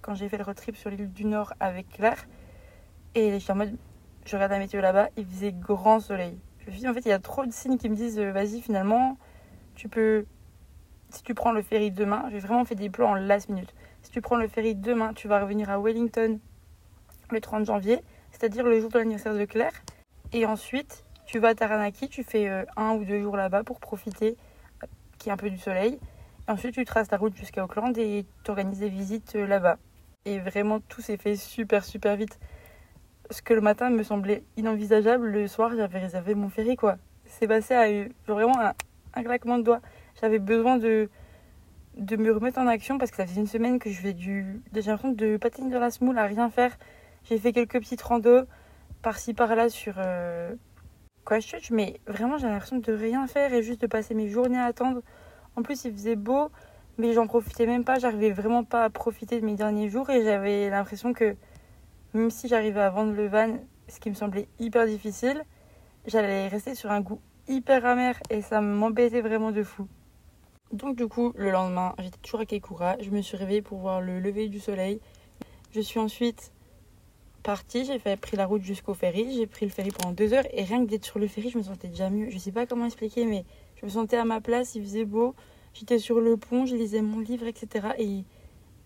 quand 0.00 0.14
j'ai 0.14 0.28
fait 0.28 0.38
le 0.38 0.44
road 0.44 0.56
trip 0.56 0.76
sur 0.76 0.90
l'île 0.90 1.12
du 1.12 1.24
Nord 1.24 1.52
avec 1.60 1.88
Claire. 1.90 2.26
Et 3.14 3.38
j'étais 3.38 3.52
en 3.52 3.56
mode, 3.56 3.76
je 4.24 4.34
regarde 4.34 4.52
la 4.52 4.58
météo 4.58 4.80
là-bas, 4.80 5.08
il 5.16 5.26
faisait 5.26 5.52
grand 5.52 6.00
soleil. 6.00 6.38
Je 6.60 6.66
me 6.66 6.70
suis 6.72 6.80
dit, 6.80 6.88
en 6.88 6.94
fait, 6.94 7.00
il 7.00 7.08
y 7.08 7.12
a 7.12 7.18
trop 7.18 7.44
de 7.44 7.52
signes 7.52 7.76
qui 7.76 7.88
me 7.88 7.94
disent, 7.94 8.18
euh, 8.18 8.32
vas-y, 8.32 8.60
finalement, 8.60 9.18
tu 9.78 9.88
peux. 9.88 10.26
Si 11.10 11.22
tu 11.22 11.32
prends 11.32 11.52
le 11.52 11.62
ferry 11.62 11.90
demain, 11.90 12.26
j'ai 12.30 12.40
vraiment 12.40 12.66
fait 12.66 12.74
des 12.74 12.90
plans 12.90 13.12
en 13.12 13.14
last 13.14 13.48
minute. 13.48 13.72
Si 14.02 14.10
tu 14.10 14.20
prends 14.20 14.36
le 14.36 14.46
ferry 14.46 14.74
demain, 14.74 15.14
tu 15.14 15.26
vas 15.26 15.40
revenir 15.40 15.70
à 15.70 15.78
Wellington 15.78 16.38
le 17.30 17.40
30 17.40 17.64
janvier, 17.64 18.02
c'est-à-dire 18.30 18.64
le 18.64 18.78
jour 18.80 18.90
de 18.90 18.98
l'anniversaire 18.98 19.34
de 19.34 19.44
Claire. 19.46 19.72
Et 20.32 20.44
ensuite, 20.44 21.04
tu 21.24 21.38
vas 21.38 21.48
à 21.48 21.54
Taranaki, 21.54 22.08
tu 22.08 22.24
fais 22.24 22.48
euh, 22.48 22.64
un 22.76 22.92
ou 22.94 23.04
deux 23.04 23.22
jours 23.22 23.36
là-bas 23.36 23.62
pour 23.62 23.80
profiter, 23.80 24.36
euh, 24.82 24.86
qui 25.18 25.30
est 25.30 25.32
un 25.32 25.38
peu 25.38 25.48
du 25.48 25.58
soleil. 25.58 25.98
Et 26.46 26.50
ensuite, 26.50 26.74
tu 26.74 26.84
traces 26.84 27.08
ta 27.08 27.16
route 27.16 27.36
jusqu'à 27.36 27.64
Auckland 27.64 27.96
et 27.96 28.26
tu 28.44 28.50
organises 28.50 28.80
des 28.80 28.90
visites 28.90 29.36
euh, 29.36 29.46
là-bas. 29.46 29.78
Et 30.26 30.40
vraiment, 30.40 30.80
tout 30.80 31.00
s'est 31.00 31.16
fait 31.16 31.36
super, 31.36 31.84
super 31.84 32.16
vite. 32.16 32.38
Ce 33.30 33.40
que 33.40 33.54
le 33.54 33.60
matin 33.62 33.88
me 33.88 34.02
semblait 34.02 34.42
inenvisageable, 34.56 35.28
le 35.28 35.46
soir, 35.48 35.70
j'avais 35.74 36.00
réservé 36.00 36.34
mon 36.34 36.50
ferry, 36.50 36.76
quoi. 36.76 36.96
C'est 37.24 37.46
passé 37.46 37.74
à 37.74 37.86
vraiment 38.26 38.58
un, 38.60 38.72
un 39.14 39.22
claquement 39.22 39.58
de 39.58 39.64
doigts. 39.64 39.80
J'avais 40.20 40.38
besoin 40.38 40.78
de, 40.78 41.08
de 41.96 42.16
me 42.16 42.32
remettre 42.32 42.58
en 42.58 42.66
action 42.66 42.98
parce 42.98 43.10
que 43.10 43.16
ça 43.16 43.26
faisait 43.26 43.40
une 43.40 43.46
semaine 43.46 43.78
que 43.78 43.90
je 43.90 44.00
fais 44.00 44.12
du. 44.12 44.62
J'ai 44.72 44.82
l'impression 44.82 45.12
de 45.12 45.36
patiner 45.36 45.70
dans 45.70 45.80
la 45.80 45.90
smoule 45.90 46.18
à 46.18 46.24
rien 46.24 46.50
faire. 46.50 46.76
J'ai 47.24 47.38
fait 47.38 47.52
quelques 47.52 47.78
petites 47.80 48.02
randos 48.02 48.44
par-ci 49.02 49.34
par-là 49.34 49.68
sur 49.68 49.94
euh, 49.98 50.54
Christchurch, 51.24 51.70
mais 51.70 52.00
vraiment 52.06 52.38
j'ai 52.38 52.46
l'impression 52.46 52.78
de 52.78 52.92
rien 52.92 53.26
faire 53.26 53.52
et 53.52 53.62
juste 53.62 53.80
de 53.80 53.86
passer 53.86 54.14
mes 54.14 54.28
journées 54.28 54.58
à 54.58 54.64
attendre. 54.64 55.02
En 55.56 55.62
plus, 55.62 55.84
il 55.84 55.92
faisait 55.92 56.16
beau, 56.16 56.50
mais 56.96 57.12
j'en 57.12 57.26
profitais 57.26 57.66
même 57.66 57.84
pas. 57.84 57.98
J'arrivais 57.98 58.30
vraiment 58.30 58.64
pas 58.64 58.84
à 58.84 58.90
profiter 58.90 59.40
de 59.40 59.44
mes 59.44 59.54
derniers 59.54 59.88
jours 59.88 60.08
et 60.10 60.22
j'avais 60.22 60.70
l'impression 60.70 61.12
que 61.12 61.36
même 62.14 62.30
si 62.30 62.48
j'arrivais 62.48 62.80
à 62.80 62.90
vendre 62.90 63.12
le 63.12 63.26
van, 63.28 63.58
ce 63.88 64.00
qui 64.00 64.08
me 64.08 64.14
semblait 64.14 64.48
hyper 64.58 64.86
difficile, 64.86 65.42
j'allais 66.06 66.48
rester 66.48 66.74
sur 66.74 66.90
un 66.90 67.00
goût 67.00 67.20
hyper 67.48 67.84
amer 67.84 68.18
et 68.30 68.42
ça 68.42 68.60
m'embêtait 68.60 69.20
vraiment 69.20 69.52
de 69.52 69.62
fou. 69.62 69.86
Donc 70.72 70.96
du 70.96 71.06
coup, 71.06 71.32
le 71.36 71.50
lendemain, 71.50 71.94
j'étais 71.98 72.18
toujours 72.18 72.40
à 72.40 72.46
Keikura. 72.46 72.96
Je 73.00 73.10
me 73.10 73.22
suis 73.22 73.36
réveillée 73.36 73.62
pour 73.62 73.78
voir 73.78 74.00
le 74.00 74.20
lever 74.20 74.48
du 74.48 74.60
soleil. 74.60 75.00
Je 75.72 75.80
suis 75.80 75.98
ensuite 75.98 76.52
partie, 77.42 77.84
j'ai 77.84 77.98
pris 78.16 78.36
la 78.36 78.46
route 78.46 78.62
jusqu'au 78.62 78.94
ferry, 78.94 79.32
j'ai 79.34 79.46
pris 79.46 79.64
le 79.64 79.72
ferry 79.72 79.90
pendant 79.90 80.12
deux 80.12 80.34
heures 80.34 80.44
et 80.52 80.64
rien 80.64 80.84
que 80.84 80.90
d'être 80.90 81.04
sur 81.04 81.18
le 81.18 81.26
ferry, 81.26 81.50
je 81.50 81.58
me 81.58 81.62
sentais 81.62 81.88
déjà 81.88 82.10
mieux. 82.10 82.30
Je 82.30 82.38
sais 82.38 82.52
pas 82.52 82.66
comment 82.66 82.84
expliquer, 82.84 83.24
mais 83.24 83.44
je 83.80 83.86
me 83.86 83.90
sentais 83.90 84.16
à 84.16 84.24
ma 84.24 84.40
place, 84.40 84.74
il 84.74 84.82
faisait 84.82 85.04
beau, 85.04 85.34
J'étais 85.74 85.98
sur 85.98 86.20
le 86.20 86.36
pont, 86.36 86.66
je 86.66 86.74
lisais 86.74 87.02
mon 87.02 87.20
livre, 87.20 87.46
etc. 87.46 87.88
Et, 87.98 88.24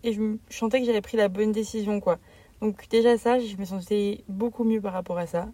et 0.03 0.13
je, 0.13 0.37
je 0.49 0.57
sentais 0.57 0.79
que 0.79 0.85
j'avais 0.85 1.01
pris 1.01 1.17
la 1.17 1.27
bonne 1.27 1.51
décision, 1.51 1.99
quoi. 1.99 2.19
Donc 2.61 2.87
déjà 2.89 3.17
ça, 3.17 3.39
je 3.39 3.57
me 3.57 3.65
sentais 3.65 4.23
beaucoup 4.27 4.63
mieux 4.63 4.79
par 4.79 4.93
rapport 4.93 5.17
à 5.17 5.25
ça. 5.25 5.47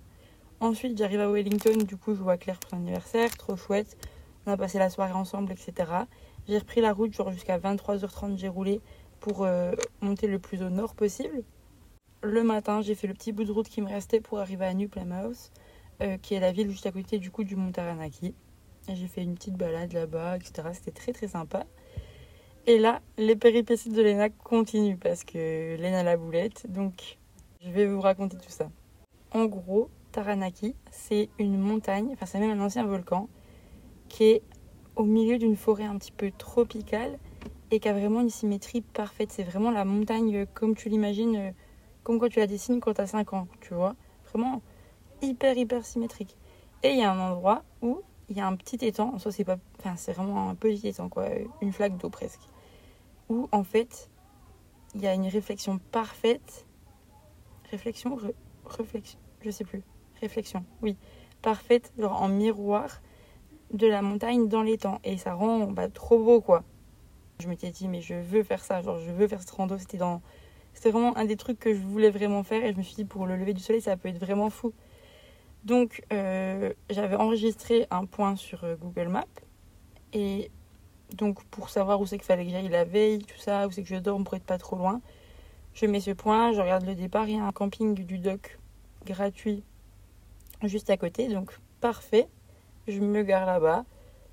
Ensuite, 0.61 0.97
j'arrive 0.97 1.21
à 1.21 1.31
Wellington, 1.31 1.77
du 1.77 1.95
coup, 1.95 2.13
je 2.13 2.21
vois 2.21 2.35
Claire 2.35 2.59
pour 2.59 2.71
son 2.71 2.75
anniversaire, 2.75 3.35
trop 3.37 3.55
chouette. 3.55 3.97
On 4.45 4.51
a 4.51 4.57
passé 4.57 4.77
la 4.77 4.89
soirée 4.89 5.13
ensemble, 5.13 5.53
etc. 5.53 5.91
J'ai 6.49 6.57
repris 6.57 6.81
la 6.81 6.91
route, 6.91 7.13
genre 7.13 7.31
jusqu'à 7.31 7.57
23h30, 7.57 8.37
j'ai 8.37 8.49
roulé 8.49 8.81
pour 9.21 9.43
euh, 9.43 9.71
monter 10.01 10.27
le 10.27 10.37
plus 10.37 10.61
au 10.61 10.69
nord 10.69 10.95
possible. 10.95 11.43
Le 12.21 12.43
matin, 12.43 12.81
j'ai 12.81 12.93
fait 12.93 13.07
le 13.07 13.13
petit 13.13 13.31
bout 13.31 13.45
de 13.45 13.51
route 13.53 13.69
qui 13.69 13.81
me 13.81 13.87
restait 13.87 14.19
pour 14.19 14.39
arriver 14.39 14.65
à 14.65 14.73
New 14.73 14.89
Plymouth, 14.89 15.51
euh, 16.01 16.17
qui 16.17 16.33
est 16.33 16.41
la 16.41 16.51
ville 16.51 16.69
juste 16.69 16.85
à 16.85 16.91
côté 16.91 17.19
du 17.19 17.31
coup 17.31 17.45
du 17.45 17.55
Mont 17.55 17.71
Taranaki. 17.71 18.35
J'ai 18.89 19.07
fait 19.07 19.23
une 19.23 19.35
petite 19.35 19.55
balade 19.55 19.93
là-bas, 19.93 20.35
etc. 20.35 20.69
C'était 20.73 20.91
très 20.91 21.13
très 21.13 21.29
sympa. 21.29 21.65
Et 22.67 22.79
là, 22.79 22.99
les 23.17 23.37
péripéties 23.37 23.89
de 23.89 24.01
Lena 24.01 24.29
continuent 24.29 24.97
parce 24.97 25.23
que 25.23 25.77
Lena 25.77 26.03
la 26.03 26.17
boulette. 26.17 26.65
Donc, 26.69 27.17
je 27.61 27.69
vais 27.69 27.85
vous 27.85 28.01
raconter 28.01 28.35
tout 28.37 28.49
ça. 28.49 28.69
En 29.31 29.45
gros, 29.45 29.89
Taranaki, 30.11 30.75
c'est 30.91 31.29
une 31.37 31.57
montagne, 31.57 32.09
enfin 32.13 32.25
c'est 32.25 32.39
même 32.39 32.59
un 32.59 32.63
ancien 32.63 32.85
volcan, 32.85 33.29
qui 34.07 34.23
est 34.25 34.43
au 34.95 35.03
milieu 35.03 35.37
d'une 35.37 35.55
forêt 35.55 35.85
un 35.85 35.97
petit 35.97 36.11
peu 36.11 36.31
tropicale 36.31 37.17
et 37.71 37.79
qui 37.79 37.87
a 37.87 37.93
vraiment 37.93 38.21
une 38.21 38.29
symétrie 38.29 38.81
parfaite. 38.81 39.31
C'est 39.31 39.43
vraiment 39.43 39.71
la 39.71 39.85
montagne 39.85 40.35
euh, 40.35 40.45
comme 40.53 40.75
tu 40.75 40.89
l'imagines, 40.89 41.35
euh, 41.35 41.51
comme 42.03 42.19
quand 42.19 42.29
tu 42.29 42.39
la 42.39 42.47
dessines 42.47 42.79
quand 42.79 42.93
tu 42.93 43.01
as 43.01 43.07
5 43.07 43.33
ans, 43.33 43.47
tu 43.61 43.73
vois. 43.73 43.95
Vraiment 44.31 44.61
hyper, 45.21 45.57
hyper 45.57 45.85
symétrique. 45.85 46.35
Et 46.83 46.91
il 46.91 46.99
y 46.99 47.03
a 47.03 47.11
un 47.11 47.19
endroit 47.19 47.63
où 47.81 48.01
il 48.29 48.37
y 48.37 48.41
a 48.41 48.47
un 48.47 48.55
petit 48.55 48.83
étang, 48.85 49.13
en 49.13 49.31
c'est 49.31 49.43
pas, 49.43 49.57
enfin 49.79 49.95
c'est 49.95 50.13
vraiment 50.13 50.49
un 50.49 50.55
petit 50.55 50.87
étang, 50.87 51.09
quoi, 51.09 51.27
une 51.61 51.73
flaque 51.73 51.97
d'eau 51.97 52.09
presque, 52.09 52.41
où 53.27 53.49
en 53.51 53.63
fait 53.63 54.09
il 54.93 55.01
y 55.01 55.07
a 55.07 55.13
une 55.13 55.27
réflexion 55.27 55.79
parfaite, 55.91 56.67
réflexion, 57.71 58.17
réflexion, 58.65 59.19
je 59.41 59.49
sais 59.49 59.63
plus, 59.63 59.83
réflexion, 60.19 60.63
oui, 60.81 60.95
parfaite, 61.41 61.93
genre 61.97 62.21
en 62.21 62.27
miroir 62.27 63.01
de 63.73 63.87
la 63.87 64.01
montagne 64.01 64.47
dans 64.47 64.61
l'étang. 64.61 64.99
Et 65.03 65.17
ça 65.17 65.33
rend 65.33 65.67
bah, 65.67 65.89
trop 65.89 66.23
beau, 66.23 66.41
quoi. 66.41 66.63
Je 67.39 67.47
m'étais 67.47 67.71
dit, 67.71 67.87
mais 67.87 68.01
je 68.01 68.15
veux 68.15 68.43
faire 68.43 68.63
ça, 68.63 68.81
genre 68.81 68.99
je 68.99 69.11
veux 69.11 69.27
faire 69.27 69.39
cette 69.39 69.51
rando. 69.51 69.77
C'était. 69.77 69.99
C'était 70.73 70.91
vraiment 70.91 71.17
un 71.17 71.25
des 71.25 71.35
trucs 71.35 71.59
que 71.59 71.73
je 71.73 71.79
voulais 71.79 72.09
vraiment 72.09 72.43
faire. 72.43 72.63
Et 72.63 72.71
je 72.71 72.77
me 72.77 72.83
suis 72.83 72.95
dit, 72.95 73.05
pour 73.05 73.25
le 73.25 73.35
lever 73.35 73.53
du 73.53 73.61
soleil, 73.61 73.81
ça 73.81 73.97
peut 73.97 74.09
être 74.09 74.19
vraiment 74.19 74.49
fou. 74.49 74.73
Donc, 75.63 76.03
euh, 76.13 76.73
j'avais 76.89 77.15
enregistré 77.15 77.85
un 77.91 78.05
point 78.05 78.35
sur 78.35 78.63
euh, 78.63 78.75
Google 78.75 79.09
Maps. 79.09 79.25
Et 80.13 80.51
donc, 81.13 81.43
pour 81.45 81.69
savoir 81.69 81.99
où 81.99 82.05
c'est 82.05 82.17
qu'il 82.17 82.25
fallait 82.25 82.45
que 82.45 82.51
j'aille 82.51 82.69
la 82.69 82.85
veille, 82.85 83.19
tout 83.19 83.37
ça, 83.37 83.67
où 83.67 83.71
c'est 83.71 83.83
que 83.83 83.89
je 83.89 83.95
dorme 83.95 84.23
pour 84.23 84.35
être 84.35 84.43
pas 84.43 84.57
trop 84.57 84.77
loin, 84.77 85.01
je 85.73 85.85
mets 85.85 85.99
ce 85.99 86.11
point, 86.11 86.53
je 86.53 86.61
regarde 86.61 86.85
le 86.85 86.95
départ. 86.95 87.27
Il 87.27 87.35
y 87.35 87.39
a 87.39 87.43
un 87.43 87.51
camping 87.51 87.93
du 87.93 88.19
dock 88.19 88.57
gratuit 89.05 89.63
juste 90.63 90.89
à 90.89 90.97
côté. 90.97 91.27
Donc, 91.27 91.51
parfait 91.81 92.27
je 92.89 92.99
me 92.99 93.23
gare 93.23 93.45
là-bas, 93.45 93.85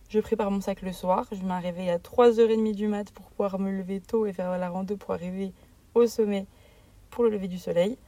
je 0.08 0.20
prépare 0.20 0.50
mon 0.50 0.60
sac 0.60 0.82
le 0.82 0.92
soir, 0.92 1.26
je 1.32 1.62
réveille 1.62 1.90
à 1.90 1.98
3h30 1.98 2.74
du 2.74 2.88
mat 2.88 3.10
pour 3.10 3.26
pouvoir 3.26 3.58
me 3.58 3.70
lever 3.70 4.00
tôt 4.00 4.26
et 4.26 4.32
faire 4.32 4.56
la 4.56 4.68
rando 4.68 4.96
pour 4.96 5.12
arriver 5.12 5.52
au 5.94 6.06
sommet 6.06 6.46
pour 7.10 7.24
le 7.24 7.30
lever 7.30 7.48
du 7.48 7.58
soleil. 7.58 7.98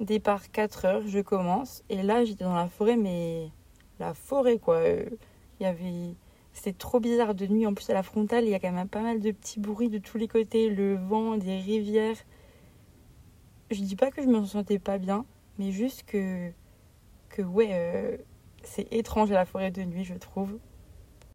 Départ 0.00 0.42
4h, 0.52 1.06
je 1.06 1.20
commence 1.20 1.82
et 1.88 2.02
là 2.02 2.24
j'étais 2.24 2.44
dans 2.44 2.54
la 2.54 2.68
forêt 2.68 2.96
mais 2.96 3.50
la 3.98 4.14
forêt 4.14 4.58
quoi. 4.58 4.82
Il 4.88 5.62
y 5.62 5.66
avait 5.66 6.14
c'était 6.52 6.72
trop 6.72 7.00
bizarre 7.00 7.34
de 7.34 7.46
nuit 7.46 7.66
en 7.66 7.74
plus 7.74 7.88
à 7.90 7.94
la 7.94 8.02
frontale, 8.02 8.44
il 8.44 8.50
y 8.50 8.54
a 8.54 8.60
quand 8.60 8.72
même 8.72 8.88
pas 8.88 9.02
mal 9.02 9.20
de 9.20 9.30
petits 9.30 9.60
bruits 9.60 9.88
de 9.88 9.98
tous 9.98 10.18
les 10.18 10.28
côtés, 10.28 10.70
le 10.70 10.96
vent, 10.96 11.36
des 11.36 11.58
rivières. 11.58 12.16
Je 13.70 13.80
dis 13.82 13.96
pas 13.96 14.10
que 14.10 14.22
je 14.22 14.26
me 14.26 14.44
sentais 14.44 14.78
pas 14.78 14.98
bien, 14.98 15.26
mais 15.58 15.72
juste 15.72 16.04
que 16.04 16.50
ouais 17.42 17.70
euh, 17.72 18.16
c'est 18.62 18.92
étrange 18.92 19.30
la 19.30 19.44
forêt 19.44 19.70
de 19.70 19.82
nuit, 19.82 20.04
je 20.04 20.14
trouve. 20.14 20.58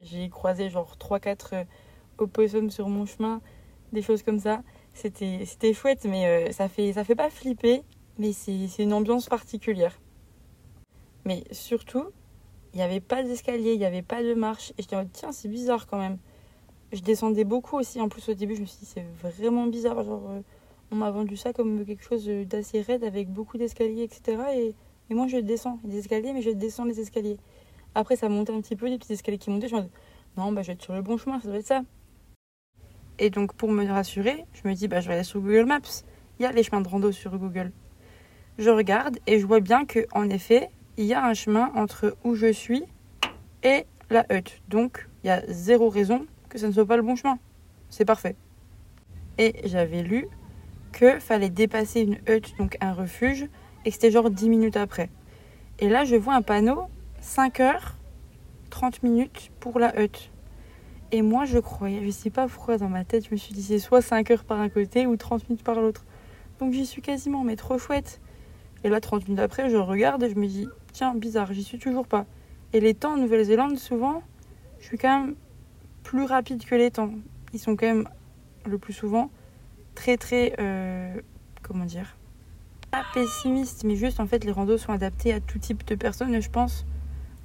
J'ai 0.02 0.30
croisé 0.30 0.70
genre 0.70 0.96
3-4 1.00 1.48
euh, 1.54 1.64
opossums 2.18 2.70
sur 2.70 2.90
mon 2.90 3.06
chemin, 3.06 3.42
des 3.94 4.02
choses 4.02 4.24
comme 4.24 4.40
ça. 4.40 4.64
C'était, 4.94 5.46
c'était 5.46 5.74
chouette, 5.74 6.06
mais 6.06 6.26
euh, 6.26 6.52
ça, 6.52 6.68
fait, 6.68 6.94
ça 6.94 7.04
fait 7.04 7.16
pas 7.16 7.30
flipper, 7.30 7.84
mais 8.18 8.34
c'est, 8.34 8.68
c'est 8.68 8.84
une 8.84 8.94
ambiance 8.94 9.30
particulière. 9.30 10.00
Mais 11.26 11.44
surtout, 11.52 12.06
il 12.74 12.78
n'y 12.78 12.84
avait 12.84 13.00
pas 13.00 13.24
d'escalier, 13.24 13.74
il 13.74 13.80
n'y 13.80 13.86
avait 13.86 14.02
pas 14.02 14.24
de 14.24 14.34
marche. 14.34 14.74
Et 14.78 14.84
je 14.84 14.96
me 14.96 15.06
tiens, 15.06 15.32
c'est 15.32 15.50
bizarre 15.50 15.88
quand 15.88 15.98
même. 15.98 16.18
Je 16.92 17.02
descendais 17.02 17.44
beaucoup 17.44 17.78
aussi. 17.78 18.02
En 18.02 18.10
plus, 18.10 18.28
au 18.28 18.34
début, 18.34 18.56
je 18.56 18.62
me 18.62 18.66
suis 18.66 18.80
dit, 18.80 18.86
c'est 18.86 19.06
vraiment 19.22 19.68
bizarre. 19.68 20.04
Genre, 20.04 20.42
on 20.92 20.96
m'a 20.96 21.12
vendu 21.12 21.38
ça 21.38 21.54
comme 21.54 21.86
quelque 21.86 22.04
chose 22.04 22.28
d'assez 22.28 22.82
raide 22.82 23.04
avec 23.04 23.30
beaucoup 23.30 23.58
d'escaliers, 23.58 24.04
etc. 24.04 24.42
Et 24.56 24.76
et 25.12 25.14
moi, 25.14 25.28
je 25.28 25.36
descends 25.36 25.78
les 25.84 25.98
escaliers, 25.98 26.32
mais 26.32 26.42
je 26.42 26.52
descends 26.52 26.86
les 26.86 27.02
escaliers. 27.02 27.38
Après, 27.96 28.16
ça 28.16 28.30
montait 28.30 28.54
un 28.54 28.62
petit 28.62 28.78
peu, 28.78 28.90
des 28.90 28.98
petits 28.98 29.12
escaliers 29.12 29.38
qui 29.38 29.50
montaient. 29.50 29.68
Je 29.68 29.76
me 29.76 29.82
dis, 29.82 29.90
non, 30.38 30.54
bah, 30.54 30.62
je 30.62 30.68
vais 30.68 30.74
être 30.74 30.82
sur 30.82 30.94
le 30.94 31.02
bon 31.02 31.18
chemin, 31.18 31.42
ça 31.42 31.50
doit 31.50 31.58
être 31.58 31.68
ça. 31.68 31.82
Et 33.20 33.30
donc, 33.30 33.54
pour 33.54 33.70
me 33.70 33.86
rassurer, 33.86 34.46
je 34.54 34.66
me 34.66 34.74
dis, 34.74 34.88
bah, 34.88 35.02
je 35.02 35.10
vais 35.10 35.16
aller 35.16 35.26
sur 35.26 35.42
Google 35.42 35.66
Maps. 35.66 36.06
Il 36.40 36.44
y 36.44 36.46
a 36.46 36.54
les 36.54 36.64
chemins 36.64 36.80
de 36.80 36.88
rando 36.88 37.12
sur 37.12 37.38
Google. 37.38 37.74
Je 38.58 38.70
regarde 38.70 39.20
et 39.28 39.38
je 39.38 39.46
vois 39.46 39.60
bien 39.60 39.84
que, 39.84 40.08
en 40.14 40.30
effet, 40.30 40.70
il 40.96 41.04
y 41.04 41.14
a 41.14 41.26
un 41.26 41.34
chemin 41.34 41.74
entre 41.76 42.16
où 42.24 42.36
je 42.36 42.50
suis 42.50 42.86
et 43.64 43.86
la 44.10 44.26
hutte. 44.34 44.62
Donc, 44.70 45.10
il 45.26 45.28
y 45.28 45.30
a 45.30 45.44
zéro 45.50 45.90
raison 45.90 46.26
que 46.48 46.58
ça 46.58 46.68
ne 46.68 46.72
soit 46.72 46.86
pas 46.86 46.96
le 46.96 47.04
bon 47.04 47.18
chemin. 47.18 47.38
C'est 47.90 48.06
parfait. 48.06 48.38
Et 49.38 49.56
j'avais 49.66 50.04
lu 50.04 50.30
que 50.94 51.20
fallait 51.20 51.50
dépasser 51.50 52.00
une 52.00 52.18
hutte, 52.34 52.58
donc 52.58 52.78
un 52.80 52.94
refuge, 52.94 53.50
et 53.86 53.92
c'était 53.92 54.12
genre 54.12 54.30
10 54.30 54.50
minutes 54.50 54.78
après. 54.78 55.10
Et 55.80 55.90
là, 55.90 56.06
je 56.06 56.16
vois 56.16 56.36
un 56.36 56.42
panneau 56.42 56.84
5 57.22 57.60
heures, 57.60 57.96
30 58.70 59.04
minutes 59.04 59.52
pour 59.60 59.80
la 59.80 60.02
hutte. 60.02 60.32
Et 61.12 61.22
moi, 61.22 61.46
je 61.46 61.60
croyais, 61.60 62.04
je 62.04 62.10
sais 62.10 62.30
pas 62.30 62.48
pourquoi 62.48 62.78
dans 62.78 62.88
ma 62.88 63.04
tête, 63.04 63.26
je 63.26 63.32
me 63.32 63.36
suis 63.36 63.54
dit 63.54 63.64
c'est 63.64 63.80
soit 63.80 64.02
5 64.02 64.32
heures 64.32 64.44
par 64.44 64.60
un 64.60 64.70
côté 64.70 65.06
ou 65.06 65.18
30 65.18 65.50
minutes 65.50 65.64
par 65.64 65.82
l'autre. 65.82 66.06
Donc 66.60 66.74
j'y 66.74 66.86
suis 66.86 67.02
quasiment, 67.02 67.44
mais 67.44 67.56
trop 67.56 67.78
chouette. 67.78 68.22
Et 68.84 68.90
là, 68.90 69.02
30 69.02 69.28
minutes 69.28 69.42
après, 69.42 69.70
je 69.70 69.78
regarde 69.78 70.24
et 70.24 70.30
je 70.30 70.36
me 70.36 70.48
dis 70.48 70.68
tiens, 70.94 71.14
bizarre, 71.16 71.52
j'y 71.54 71.64
suis 71.64 71.80
toujours 71.80 72.08
pas. 72.08 72.26
Et 72.74 72.80
les 72.80 72.94
temps 72.94 73.14
en 73.14 73.18
Nouvelle-Zélande, 73.18 73.78
souvent, 73.78 74.24
je 74.80 74.86
suis 74.86 74.98
quand 74.98 75.26
même 75.26 75.36
plus 76.04 76.24
rapide 76.24 76.64
que 76.64 76.76
les 76.76 76.92
temps. 76.92 77.12
Ils 77.54 77.60
sont 77.60 77.76
quand 77.76 77.88
même, 77.88 78.08
le 78.66 78.78
plus 78.78 78.94
souvent, 78.94 79.30
très 79.96 80.18
très. 80.18 80.54
Euh, 80.60 81.14
comment 81.62 81.86
dire 81.86 82.16
pas 82.92 83.04
pessimiste, 83.14 83.84
mais 83.86 83.96
juste 83.96 84.20
en 84.20 84.28
fait 84.28 84.44
les 84.44 84.52
randos 84.52 84.78
sont 84.78 84.92
adaptés 84.92 85.34
à 85.34 85.40
tout 85.40 85.58
type 85.58 85.86
de 85.88 85.96
personnes, 85.96 86.40
je 86.40 86.50
pense. 86.50 86.86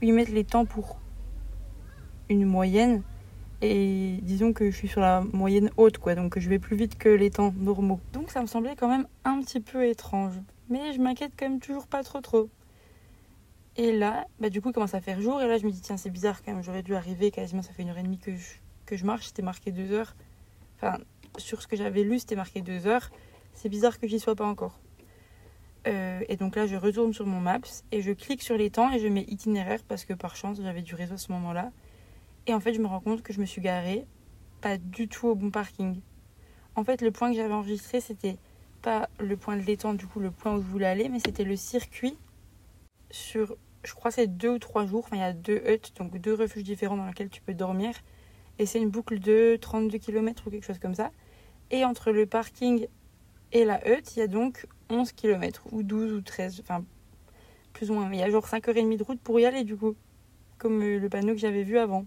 Ils 0.02 0.12
mettent 0.12 0.30
les 0.30 0.44
temps 0.44 0.66
pour 0.66 0.98
une 2.28 2.44
moyenne. 2.44 3.02
Et 3.62 4.18
disons 4.22 4.52
que 4.52 4.70
je 4.70 4.76
suis 4.76 4.88
sur 4.88 5.00
la 5.00 5.22
moyenne 5.32 5.70
haute, 5.78 5.96
quoi, 5.96 6.14
donc 6.14 6.38
je 6.38 6.48
vais 6.50 6.58
plus 6.58 6.76
vite 6.76 6.98
que 6.98 7.08
les 7.08 7.30
temps 7.30 7.54
normaux. 7.56 8.00
Donc 8.12 8.30
ça 8.30 8.42
me 8.42 8.46
semblait 8.46 8.76
quand 8.76 8.88
même 8.88 9.06
un 9.24 9.40
petit 9.40 9.60
peu 9.60 9.86
étrange. 9.86 10.34
Mais 10.68 10.92
je 10.92 11.00
m'inquiète 11.00 11.32
quand 11.38 11.48
même 11.48 11.60
toujours 11.60 11.86
pas 11.86 12.02
trop 12.02 12.20
trop. 12.20 12.50
Et 13.76 13.92
là, 13.92 14.26
bah 14.40 14.50
du 14.50 14.60
coup, 14.60 14.70
il 14.70 14.72
commence 14.72 14.94
à 14.94 15.00
faire 15.00 15.20
jour. 15.20 15.40
Et 15.40 15.48
là, 15.48 15.56
je 15.56 15.64
me 15.64 15.70
dis, 15.70 15.80
tiens, 15.80 15.96
c'est 15.96 16.10
bizarre 16.10 16.42
quand 16.42 16.52
même, 16.52 16.62
j'aurais 16.62 16.82
dû 16.82 16.94
arriver 16.94 17.30
quasiment, 17.30 17.62
ça 17.62 17.72
fait 17.72 17.82
une 17.82 17.88
heure 17.88 17.98
et 17.98 18.02
demie 18.02 18.18
que 18.18 18.34
je, 18.34 18.56
que 18.84 18.96
je 18.96 19.06
marche, 19.06 19.26
c'était 19.26 19.42
marqué 19.42 19.70
deux 19.70 19.92
heures. 19.92 20.16
Enfin, 20.76 20.98
sur 21.38 21.62
ce 21.62 21.66
que 21.66 21.76
j'avais 21.76 22.02
lu, 22.02 22.18
c'était 22.18 22.36
marqué 22.36 22.60
deux 22.60 22.86
heures. 22.86 23.10
C'est 23.54 23.70
bizarre 23.70 23.98
que 23.98 24.06
j'y 24.06 24.20
sois 24.20 24.34
pas 24.34 24.46
encore. 24.46 24.78
Euh, 25.86 26.20
et 26.28 26.36
donc 26.36 26.56
là, 26.56 26.66
je 26.66 26.76
retourne 26.76 27.12
sur 27.12 27.26
mon 27.26 27.40
Maps 27.40 27.60
et 27.92 28.02
je 28.02 28.12
clique 28.12 28.42
sur 28.42 28.56
temps 28.70 28.92
et 28.92 28.98
je 28.98 29.06
mets 29.06 29.24
itinéraire 29.28 29.80
parce 29.86 30.04
que 30.04 30.14
par 30.14 30.36
chance, 30.36 30.58
j'avais 30.60 30.82
du 30.82 30.94
réseau 30.94 31.14
à 31.14 31.18
ce 31.18 31.30
moment-là. 31.32 31.70
Et 32.46 32.54
en 32.54 32.60
fait, 32.60 32.74
je 32.74 32.80
me 32.80 32.86
rends 32.86 33.00
compte 33.00 33.22
que 33.22 33.32
je 33.32 33.40
me 33.40 33.46
suis 33.46 33.60
garée 33.60 34.06
pas 34.60 34.78
du 34.78 35.08
tout 35.08 35.28
au 35.28 35.34
bon 35.34 35.50
parking. 35.50 36.00
En 36.74 36.84
fait, 36.84 37.02
le 37.02 37.10
point 37.10 37.30
que 37.30 37.36
j'avais 37.36 37.54
enregistré, 37.54 38.00
c'était 38.00 38.36
pas 38.82 39.08
le 39.18 39.36
point 39.36 39.56
de 39.56 39.62
l'étang, 39.62 39.94
du 39.94 40.06
coup, 40.06 40.20
le 40.20 40.30
point 40.30 40.56
où 40.56 40.60
je 40.60 40.66
voulais 40.66 40.86
aller, 40.86 41.08
mais 41.08 41.18
c'était 41.24 41.44
le 41.44 41.56
circuit 41.56 42.16
sur, 43.10 43.56
je 43.84 43.94
crois, 43.94 44.10
c'est 44.10 44.26
deux 44.26 44.50
ou 44.50 44.58
trois 44.58 44.86
jours. 44.86 45.04
Enfin, 45.06 45.16
il 45.16 45.20
y 45.20 45.22
a 45.22 45.32
deux 45.32 45.62
huttes, 45.66 45.92
donc 45.98 46.16
deux 46.18 46.34
refuges 46.34 46.64
différents 46.64 46.96
dans 46.96 47.06
lesquels 47.06 47.30
tu 47.30 47.42
peux 47.42 47.54
dormir. 47.54 47.94
Et 48.58 48.66
c'est 48.66 48.80
une 48.80 48.90
boucle 48.90 49.18
de 49.18 49.56
32 49.60 49.98
km 49.98 50.46
ou 50.46 50.50
quelque 50.50 50.66
chose 50.66 50.78
comme 50.78 50.94
ça. 50.94 51.10
Et 51.70 51.84
entre 51.84 52.10
le 52.10 52.26
parking 52.26 52.86
et 53.52 53.64
la 53.64 53.86
hutte, 53.88 54.16
il 54.16 54.20
y 54.20 54.22
a 54.22 54.26
donc 54.26 54.66
11 54.90 55.12
km 55.12 55.64
ou 55.72 55.82
12 55.82 56.12
ou 56.12 56.20
13, 56.20 56.60
enfin 56.60 56.84
plus 57.72 57.90
ou 57.90 57.94
moins. 57.94 58.08
Mais 58.08 58.16
il 58.16 58.20
y 58.20 58.22
a 58.22 58.30
genre 58.30 58.46
5h30 58.46 58.96
de 58.96 59.02
route 59.02 59.20
pour 59.20 59.38
y 59.38 59.44
aller 59.44 59.64
du 59.64 59.76
coup, 59.76 59.94
comme 60.58 60.82
euh, 60.82 60.98
le 60.98 61.08
panneau 61.08 61.34
que 61.34 61.40
j'avais 61.40 61.62
vu 61.62 61.78
avant. 61.78 62.06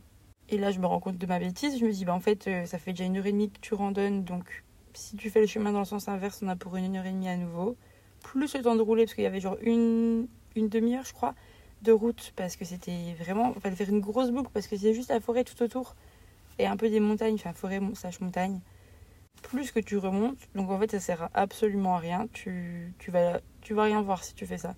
Et 0.49 0.57
là, 0.57 0.71
je 0.71 0.79
me 0.79 0.87
rends 0.87 0.99
compte 0.99 1.17
de 1.17 1.25
ma 1.27 1.39
bêtise. 1.39 1.77
Je 1.79 1.85
me 1.85 1.91
dis, 1.91 2.05
bah 2.05 2.13
en 2.13 2.19
fait, 2.19 2.47
euh, 2.47 2.65
ça 2.65 2.79
fait 2.79 2.91
déjà 2.91 3.03
une 3.03 3.17
heure 3.17 3.25
et 3.25 3.31
demie 3.31 3.51
que 3.51 3.59
tu 3.59 3.75
randonnes. 3.75 4.23
Donc, 4.23 4.63
si 4.93 5.15
tu 5.15 5.29
fais 5.29 5.41
le 5.41 5.47
chemin 5.47 5.71
dans 5.71 5.79
le 5.79 5.85
sens 5.85 6.07
inverse, 6.07 6.41
on 6.41 6.47
a 6.47 6.55
pour 6.55 6.75
une 6.75 6.95
heure 6.95 7.05
et 7.05 7.11
demie 7.11 7.29
à 7.29 7.37
nouveau. 7.37 7.77
Plus 8.23 8.55
le 8.55 8.63
temps 8.63 8.75
de 8.75 8.81
rouler, 8.81 9.05
parce 9.05 9.13
qu'il 9.13 9.23
y 9.23 9.27
avait 9.27 9.39
genre 9.39 9.57
une, 9.61 10.27
une 10.55 10.69
demi-heure, 10.69 11.05
je 11.05 11.13
crois, 11.13 11.35
de 11.83 11.91
route. 11.91 12.33
Parce 12.35 12.55
que 12.55 12.65
c'était 12.65 13.15
vraiment. 13.19 13.53
Il 13.55 13.61
fallait 13.61 13.75
faire 13.75 13.89
une 13.89 14.01
grosse 14.01 14.31
boucle, 14.31 14.49
parce 14.51 14.67
que 14.67 14.75
c'est 14.75 14.93
juste 14.93 15.09
la 15.09 15.19
forêt 15.19 15.43
tout 15.43 15.61
autour. 15.61 15.95
et 16.57 16.65
un 16.65 16.77
peu 16.77 16.89
des 16.89 16.99
montagnes, 16.99 17.35
enfin 17.35 17.53
forêt 17.53 17.79
slash 17.93 18.19
montagne, 18.19 18.59
plus 19.41 19.71
que 19.71 19.79
tu 19.79 19.97
remontes. 19.97 20.37
Donc 20.55 20.69
en 20.69 20.79
fait, 20.79 20.91
ça 20.91 20.99
sert 20.99 21.29
absolument 21.33 21.95
à 21.95 21.99
rien. 21.99 22.27
Tu, 22.33 22.93
tu, 22.99 23.11
vas, 23.11 23.41
tu 23.61 23.73
vas 23.73 23.83
rien 23.83 24.01
voir 24.01 24.23
si 24.23 24.33
tu 24.33 24.45
fais 24.45 24.57
ça. 24.57 24.75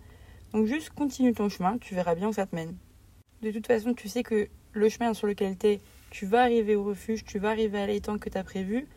Donc 0.53 0.65
juste 0.65 0.89
continue 0.89 1.33
ton 1.33 1.49
chemin, 1.49 1.77
tu 1.77 1.95
verras 1.95 2.15
bien 2.15 2.27
où 2.27 2.33
ça 2.33 2.45
te 2.45 2.55
mène. 2.55 2.75
De 3.41 3.51
toute 3.51 3.67
façon, 3.67 3.93
tu 3.93 4.09
sais 4.09 4.23
que 4.23 4.49
le 4.73 4.89
chemin 4.89 5.13
sur 5.13 5.27
lequel 5.27 5.57
tu 5.57 5.67
es, 5.67 5.81
tu 6.09 6.25
vas 6.25 6.41
arriver 6.41 6.75
au 6.75 6.83
refuge, 6.83 7.23
tu 7.23 7.39
vas 7.39 7.49
arriver 7.49 7.79
à 7.79 7.87
l'étang 7.87 8.17
que 8.17 8.29
tu 8.29 8.37
as 8.37 8.43
prévu, 8.43 8.87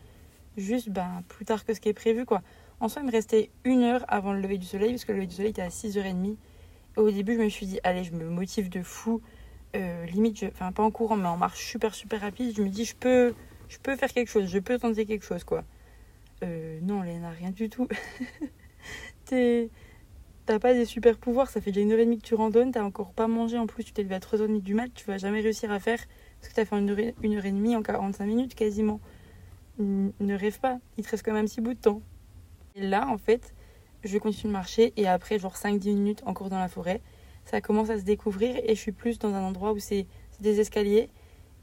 juste 0.57 0.89
ben, 0.89 1.23
plus 1.29 1.45
tard 1.45 1.65
que 1.65 1.73
ce 1.73 1.79
qui 1.79 1.89
est 1.89 1.93
prévu. 1.93 2.25
quoi. 2.25 2.41
En 2.79 2.89
soi, 2.89 3.01
il 3.01 3.07
me 3.07 3.11
restait 3.11 3.49
une 3.63 3.83
heure 3.83 4.03
avant 4.07 4.33
le 4.33 4.41
lever 4.41 4.57
du 4.57 4.65
soleil, 4.65 4.91
parce 4.91 5.05
que 5.05 5.13
le 5.13 5.19
lever 5.19 5.27
du 5.27 5.35
soleil 5.35 5.51
était 5.51 5.61
à 5.61 5.69
6h30. 5.69 6.35
Et 6.97 6.99
au 6.99 7.09
début, 7.09 7.35
je 7.35 7.41
me 7.41 7.49
suis 7.49 7.65
dit, 7.65 7.79
allez, 7.83 8.03
je 8.03 8.11
me 8.13 8.29
motive 8.29 8.69
de 8.69 8.81
fou. 8.81 9.21
Euh, 9.75 10.05
limite, 10.05 10.45
enfin 10.53 10.71
pas 10.71 10.83
en 10.83 10.91
courant, 10.91 11.17
mais 11.17 11.27
en 11.27 11.37
marche 11.37 11.65
super 11.65 11.95
super 11.95 12.21
rapide. 12.21 12.55
Je 12.55 12.61
me 12.61 12.69
dis, 12.69 12.85
je 12.85 12.95
peux, 12.95 13.33
je 13.75 13.79
peux 13.81 13.95
faire 13.97 14.11
quelque 14.11 14.29
chose, 14.29 14.47
je 14.47 14.59
peux 14.59 14.79
tenter 14.79 15.05
quelque 15.05 15.25
chose, 15.25 15.43
quoi. 15.43 15.65
Euh, 16.43 16.79
non, 16.81 17.01
Léna, 17.01 17.29
rien 17.31 17.51
du 17.51 17.69
tout. 17.69 17.87
T'as 19.25 20.59
pas 20.59 20.73
des 20.73 20.85
super 20.85 21.17
pouvoirs, 21.17 21.49
ça 21.49 21.59
fait 21.59 21.71
déjà 21.71 21.81
une 21.81 21.91
heure 21.91 21.99
et 21.99 22.05
demie 22.05 22.19
que 22.19 22.25
tu 22.25 22.35
randonnes, 22.35 22.71
t'as 22.71 22.83
encore 22.83 23.13
pas 23.13 23.27
mangé 23.27 23.57
en 23.57 23.65
plus, 23.65 23.83
tu 23.83 23.93
t'es 23.93 24.03
levé 24.03 24.13
à 24.13 24.19
3h30 24.19 24.61
du 24.61 24.75
mat, 24.75 24.89
tu 24.93 25.05
vas 25.05 25.17
jamais 25.17 25.41
réussir 25.41 25.71
à 25.71 25.79
faire 25.79 25.97
parce 26.39 26.49
que 26.49 26.55
t'as 26.55 26.65
fait 26.65 26.77
une 26.77 26.89
heure, 26.91 27.13
une 27.23 27.35
heure 27.35 27.45
et 27.45 27.51
demie 27.51 27.75
en 27.75 27.81
45 27.81 28.25
minutes 28.27 28.53
quasiment. 28.53 28.99
Ne 29.79 30.35
rêve 30.35 30.59
pas, 30.59 30.77
il 30.97 31.03
te 31.03 31.09
reste 31.09 31.25
quand 31.25 31.33
même 31.33 31.45
un 31.45 31.47
petit 31.47 31.61
bout 31.61 31.73
de 31.73 31.79
temps. 31.79 32.01
Et 32.75 32.87
là, 32.87 33.07
en 33.07 33.17
fait, 33.17 33.55
je 34.03 34.17
continue 34.19 34.51
de 34.51 34.53
marcher 34.53 34.93
et 34.97 35.07
après, 35.07 35.39
genre 35.39 35.55
5-10 35.55 35.95
minutes 35.95 36.21
encore 36.27 36.49
dans 36.49 36.59
la 36.59 36.67
forêt, 36.67 37.01
ça 37.43 37.59
commence 37.59 37.89
à 37.89 37.97
se 37.97 38.03
découvrir 38.03 38.55
et 38.63 38.75
je 38.75 38.79
suis 38.79 38.91
plus 38.91 39.17
dans 39.17 39.33
un 39.33 39.41
endroit 39.41 39.73
où 39.73 39.79
c'est 39.79 40.05
des 40.39 40.59
escaliers 40.59 41.09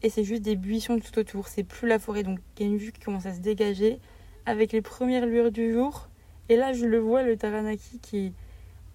et 0.03 0.11
c'est 0.11 0.25
juste 0.25 0.43
des 0.43 0.57
buissons 0.57 0.99
tout 0.99 1.19
autour. 1.19 1.49
C'est 1.49 1.63
plus 1.63 1.89
la 1.89 1.99
forêt, 1.99 2.23
donc 2.23 2.41
il 2.59 2.67
y 2.67 2.69
a 2.69 2.73
une 2.73 2.79
vue 2.79 2.93
qui 2.93 3.01
commence 3.01 3.27
à 3.27 3.35
se 3.35 3.41
dégager 3.41 4.01
avec 4.47 4.73
les 4.73 4.83
premières 4.83 5.27
lueurs 5.27 5.53
du 5.53 5.73
jour. 5.73 6.09
Et 6.49 6.57
là, 6.57 6.73
je 6.73 6.87
le 6.87 6.99
vois, 6.99 7.23
le 7.23 7.37
Taranaki 7.37 7.99
qui 8.01 8.27
est 8.27 8.33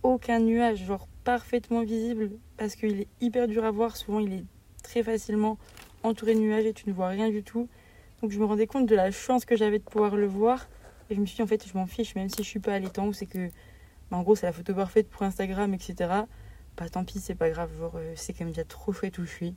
aucun 0.03 0.39
nuage, 0.39 0.85
genre 0.85 1.07
parfaitement 1.23 1.83
visible 1.83 2.31
parce 2.57 2.75
qu'il 2.75 3.01
est 3.01 3.07
hyper 3.21 3.47
dur 3.47 3.63
à 3.63 3.71
voir. 3.71 3.95
Souvent, 3.95 4.19
il 4.19 4.33
est 4.33 4.43
très 4.83 5.03
facilement 5.03 5.57
entouré 6.03 6.35
de 6.35 6.39
nuages 6.39 6.65
et 6.65 6.73
tu 6.73 6.89
ne 6.89 6.93
vois 6.93 7.07
rien 7.07 7.29
du 7.29 7.43
tout. 7.43 7.67
Donc, 8.21 8.31
je 8.31 8.39
me 8.39 8.45
rendais 8.45 8.67
compte 8.67 8.87
de 8.87 8.95
la 8.95 9.11
chance 9.11 9.45
que 9.45 9.55
j'avais 9.55 9.79
de 9.79 9.83
pouvoir 9.83 10.15
le 10.15 10.27
voir. 10.27 10.67
Et 11.09 11.15
je 11.15 11.21
me 11.21 11.25
suis 11.25 11.37
dit, 11.37 11.41
en 11.41 11.47
fait, 11.47 11.65
je 11.67 11.77
m'en 11.77 11.85
fiche, 11.85 12.15
même 12.15 12.29
si 12.29 12.43
je 12.43 12.47
suis 12.47 12.59
pas 12.59 12.73
à 12.73 12.79
l'étang, 12.79 13.13
c'est 13.13 13.27
que, 13.27 13.47
bah, 14.11 14.17
en 14.17 14.23
gros, 14.23 14.35
c'est 14.35 14.45
la 14.45 14.51
photo 14.51 14.73
parfaite 14.73 15.09
pour 15.09 15.23
Instagram, 15.23 15.73
etc. 15.73 15.95
Bah, 16.75 16.89
tant 16.89 17.03
pis, 17.05 17.19
c'est 17.19 17.35
pas 17.35 17.49
grave, 17.49 17.69
genre, 17.77 17.93
euh, 17.95 18.13
c'est 18.15 18.33
quand 18.33 18.43
même 18.43 18.53
déjà 18.53 18.65
trop 18.65 18.91
chouette 18.91 19.17
où 19.19 19.25
je 19.25 19.31
suis. 19.31 19.55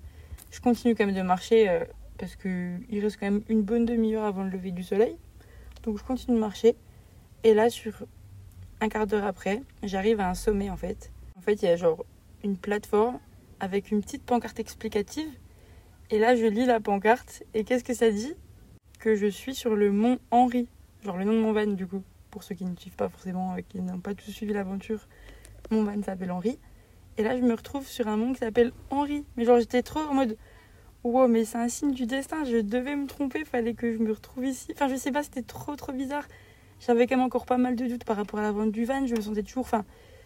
Je 0.51 0.61
continue 0.61 0.95
quand 0.95 1.07
même 1.07 1.15
de 1.15 1.23
marcher 1.23 1.69
euh, 1.69 1.85
parce 2.19 2.37
qu'il 2.37 3.01
reste 3.01 3.19
quand 3.19 3.31
même 3.31 3.43
une 3.49 3.63
bonne 3.63 3.85
demi-heure 3.85 4.25
avant 4.25 4.43
le 4.43 4.51
lever 4.51 4.73
du 4.73 4.83
soleil. 4.83 5.17
Donc, 5.85 5.99
je 5.99 6.05
continue 6.05 6.37
de 6.37 6.41
marcher. 6.41 6.77
Et 7.45 7.55
là, 7.55 7.71
sur 7.71 8.05
un 8.81 8.89
quart 8.89 9.07
d'heure 9.07 9.25
après, 9.25 9.63
j'arrive 9.83 10.21
à 10.21 10.29
un 10.29 10.35
sommet 10.35 10.71
en 10.71 10.77
fait. 10.77 11.13
En 11.37 11.41
fait, 11.41 11.63
il 11.63 11.67
y 11.67 11.69
a 11.69 11.77
genre 11.77 12.05
une 12.45 12.57
plateforme 12.57 13.19
avec 13.61 13.91
une 13.91 14.01
petite 14.01 14.25
pancarte 14.25 14.59
explicative. 14.59 15.31
Et 16.11 16.19
là, 16.19 16.35
je 16.35 16.47
lis 16.47 16.67
la 16.67 16.81
pancarte. 16.81 17.45
Et 17.55 17.65
qu'est-ce 17.65 17.85
que 17.85 17.95
ça 17.95 18.11
dit? 18.11 18.35
Que 18.99 19.15
je 19.15 19.27
suis 19.27 19.55
sur 19.55 19.77
le 19.77 19.93
mont 19.93 20.19
Henri. 20.31 20.69
Genre 21.05 21.17
le 21.17 21.25
nom 21.25 21.33
de 21.33 21.39
mon 21.39 21.53
van, 21.53 21.67
du 21.67 21.87
coup. 21.87 22.03
Pour 22.31 22.43
ceux 22.43 22.55
qui 22.55 22.65
ne 22.65 22.77
suivent 22.77 22.97
pas 22.97 23.09
forcément, 23.09 23.57
et 23.57 23.63
qui 23.63 23.81
n'ont 23.81 23.99
pas 23.99 24.15
tous 24.15 24.31
suivi 24.31 24.53
l'aventure, 24.53 25.09
mon 25.71 25.83
van 25.85 26.01
s'appelle 26.03 26.31
Henri. 26.31 26.59
Et 27.21 27.23
là, 27.23 27.37
je 27.37 27.43
me 27.43 27.55
retrouve 27.55 27.87
sur 27.87 28.09
un 28.09 28.17
mont 28.17 28.33
qui 28.33 28.39
s'appelle 28.39 28.73
Henri. 28.89 29.25
Mais 29.37 29.45
genre, 29.45 29.61
j'étais 29.61 29.83
trop 29.83 30.01
en 30.01 30.15
mode. 30.15 30.37
Wow, 31.05 31.29
mais 31.29 31.45
c'est 31.45 31.59
un 31.59 31.69
signe 31.69 31.93
du 31.93 32.07
destin, 32.07 32.45
je 32.45 32.59
devais 32.59 32.95
me 32.97 33.07
tromper, 33.07 33.45
fallait 33.45 33.75
que 33.75 33.93
je 33.93 33.99
me 33.99 34.13
retrouve 34.13 34.45
ici. 34.45 34.69
Enfin, 34.75 34.89
je 34.89 34.97
sais 34.97 35.13
pas, 35.13 35.23
c'était 35.23 35.43
trop 35.43 35.75
trop 35.77 35.93
bizarre 35.93 36.27
j'avais 36.81 37.07
quand 37.07 37.17
même 37.17 37.25
encore 37.25 37.47
pas 37.47 37.59
mal 37.59 37.77
de 37.77 37.87
doutes 37.87 38.05
par 38.05 38.17
rapport 38.17 38.41
à 38.41 38.43
la 38.43 38.53
vente 38.53 38.73
du 38.73 38.85
van. 38.85 39.07
Je 39.07 39.15
me 39.15 39.21
sentais 39.21 39.43
toujours, 39.43 39.65
enfin, 39.65 39.85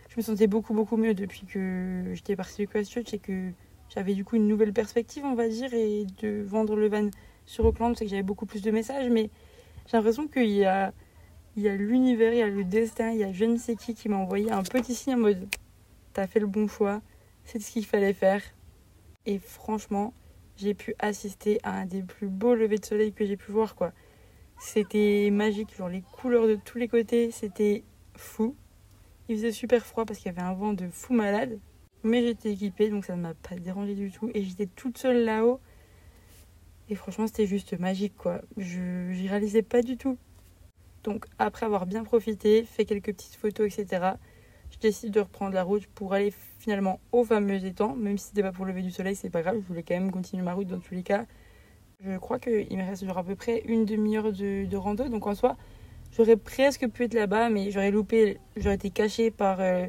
je 0.08 0.14
me 0.16 0.22
sentais 0.22 0.46
beaucoup, 0.46 0.72
beaucoup 0.72 0.96
mieux 0.96 1.14
depuis 1.14 1.44
que 1.46 2.12
j'étais 2.14 2.36
partie 2.36 2.64
de 2.64 2.70
Christchurch 2.70 3.12
et 3.12 3.18
que 3.18 3.50
j'avais 3.94 4.14
du 4.14 4.24
coup 4.24 4.36
une 4.36 4.48
nouvelle 4.48 4.72
perspective, 4.72 5.24
on 5.24 5.34
va 5.34 5.48
dire, 5.48 5.74
et 5.74 6.06
de 6.22 6.42
vendre 6.42 6.76
le 6.76 6.88
van 6.88 7.10
sur 7.44 7.66
Auckland, 7.66 7.94
c'est 7.96 8.04
que 8.04 8.10
j'avais 8.10 8.22
beaucoup 8.22 8.46
plus 8.46 8.62
de 8.62 8.70
messages, 8.70 9.10
mais 9.10 9.30
j'ai 9.86 9.96
l'impression 9.96 10.28
qu'il 10.28 10.50
y 10.50 10.64
a, 10.64 10.92
il 11.56 11.62
y 11.62 11.68
a 11.68 11.74
l'univers, 11.74 12.32
il 12.32 12.38
y 12.38 12.42
a 12.42 12.48
le 12.48 12.64
destin, 12.64 13.10
il 13.10 13.18
y 13.18 13.24
a 13.24 13.32
je 13.32 13.44
ne 13.44 13.56
sais 13.56 13.76
qui 13.76 13.94
qui 13.94 14.08
m'a 14.08 14.16
envoyé 14.16 14.50
un 14.50 14.62
petit 14.62 14.94
signe 14.94 15.14
en 15.14 15.18
mode 15.18 15.46
T'as 16.14 16.28
fait 16.28 16.38
le 16.40 16.46
bon 16.46 16.68
choix, 16.68 17.02
c'est 17.42 17.58
ce 17.58 17.72
qu'il 17.72 17.84
fallait 17.84 18.12
faire. 18.12 18.40
Et 19.26 19.40
franchement, 19.40 20.14
j'ai 20.56 20.72
pu 20.72 20.94
assister 21.00 21.58
à 21.64 21.72
un 21.72 21.86
des 21.86 22.04
plus 22.04 22.28
beaux 22.28 22.54
levées 22.54 22.78
de 22.78 22.84
soleil 22.84 23.12
que 23.12 23.26
j'ai 23.26 23.36
pu 23.36 23.50
voir, 23.50 23.74
quoi. 23.74 23.92
C'était 24.60 25.28
magique, 25.32 25.74
genre 25.76 25.88
les 25.88 26.02
couleurs 26.02 26.46
de 26.46 26.54
tous 26.54 26.78
les 26.78 26.86
côtés, 26.86 27.32
c'était 27.32 27.82
fou. 28.14 28.54
Il 29.28 29.36
faisait 29.36 29.50
super 29.50 29.84
froid 29.84 30.04
parce 30.04 30.20
qu'il 30.20 30.26
y 30.26 30.34
avait 30.38 30.46
un 30.46 30.54
vent 30.54 30.72
de 30.72 30.88
fou 30.88 31.14
malade. 31.14 31.58
Mais 32.04 32.22
j'étais 32.22 32.52
équipée, 32.52 32.90
donc 32.90 33.04
ça 33.04 33.16
ne 33.16 33.22
m'a 33.22 33.34
pas 33.34 33.56
dérangé 33.56 33.96
du 33.96 34.12
tout. 34.12 34.30
Et 34.34 34.44
j'étais 34.44 34.66
toute 34.66 34.98
seule 34.98 35.24
là-haut. 35.24 35.58
Et 36.88 36.94
franchement, 36.94 37.26
c'était 37.26 37.46
juste 37.46 37.76
magique, 37.80 38.16
quoi. 38.16 38.40
Je 38.56 39.10
n'y 39.10 39.26
réalisais 39.26 39.62
pas 39.62 39.82
du 39.82 39.96
tout. 39.96 40.16
Donc, 41.02 41.26
après 41.38 41.66
avoir 41.66 41.86
bien 41.86 42.04
profité, 42.04 42.62
fait 42.64 42.84
quelques 42.84 43.12
petites 43.14 43.34
photos, 43.34 43.66
etc., 43.76 44.12
décide 44.84 45.12
de 45.12 45.20
reprendre 45.20 45.54
la 45.54 45.62
route 45.62 45.86
pour 45.86 46.12
aller 46.12 46.32
finalement 46.58 47.00
au 47.12 47.24
fameux 47.24 47.64
étang. 47.64 47.94
Même 47.96 48.18
si 48.18 48.28
c'était 48.28 48.42
pas 48.42 48.52
pour 48.52 48.66
lever 48.66 48.82
du 48.82 48.90
soleil, 48.90 49.16
c'est 49.16 49.30
pas 49.30 49.42
grave. 49.42 49.56
Je 49.62 49.66
voulais 49.66 49.82
quand 49.82 49.94
même 49.94 50.10
continuer 50.10 50.42
ma 50.42 50.52
route 50.52 50.68
dans 50.68 50.78
tous 50.78 50.94
les 50.94 51.02
cas. 51.02 51.24
Je 52.00 52.18
crois 52.18 52.38
qu'il 52.38 52.76
me 52.76 52.84
reste 52.84 53.04
genre 53.06 53.18
à 53.18 53.24
peu 53.24 53.34
près 53.34 53.62
une 53.66 53.86
demi-heure 53.86 54.32
de, 54.32 54.66
de, 54.66 54.76
rando. 54.76 55.08
Donc 55.08 55.26
en 55.26 55.34
soi, 55.34 55.56
j'aurais 56.12 56.36
presque 56.36 56.86
pu 56.88 57.04
être 57.04 57.14
là-bas, 57.14 57.48
mais 57.48 57.70
j'aurais 57.70 57.90
loupé, 57.90 58.38
j'aurais 58.56 58.74
été 58.74 58.90
caché 58.90 59.30
par 59.30 59.60
euh, 59.60 59.86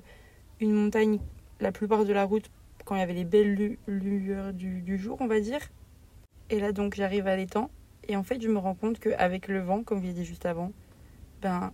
une 0.62 0.72
montagne 0.72 1.20
la 1.60 1.72
plupart 1.72 2.06
de 2.06 2.14
la 2.14 2.24
route 2.24 2.50
quand 2.86 2.96
il 2.96 3.00
y 3.00 3.02
avait 3.02 3.14
les 3.14 3.26
belles 3.26 3.78
lueurs 3.88 4.54
du, 4.54 4.82
du, 4.82 4.98
jour, 4.98 5.18
on 5.20 5.28
va 5.28 5.40
dire. 5.40 5.60
Et 6.50 6.60
là, 6.60 6.72
donc, 6.72 6.96
j'arrive 6.96 7.28
à 7.28 7.36
l'étang. 7.36 7.70
Et 8.08 8.16
en 8.16 8.24
fait, 8.24 8.40
je 8.42 8.48
me 8.48 8.60
rends 8.60 8.76
compte 8.76 9.00
qu'avec 9.00 9.48
le 9.48 9.60
vent, 9.60 9.84
comme 9.84 10.02
je 10.02 10.08
l'ai 10.08 10.14
dit 10.14 10.26
juste 10.26 10.46
avant, 10.46 10.72
ben, 11.42 11.74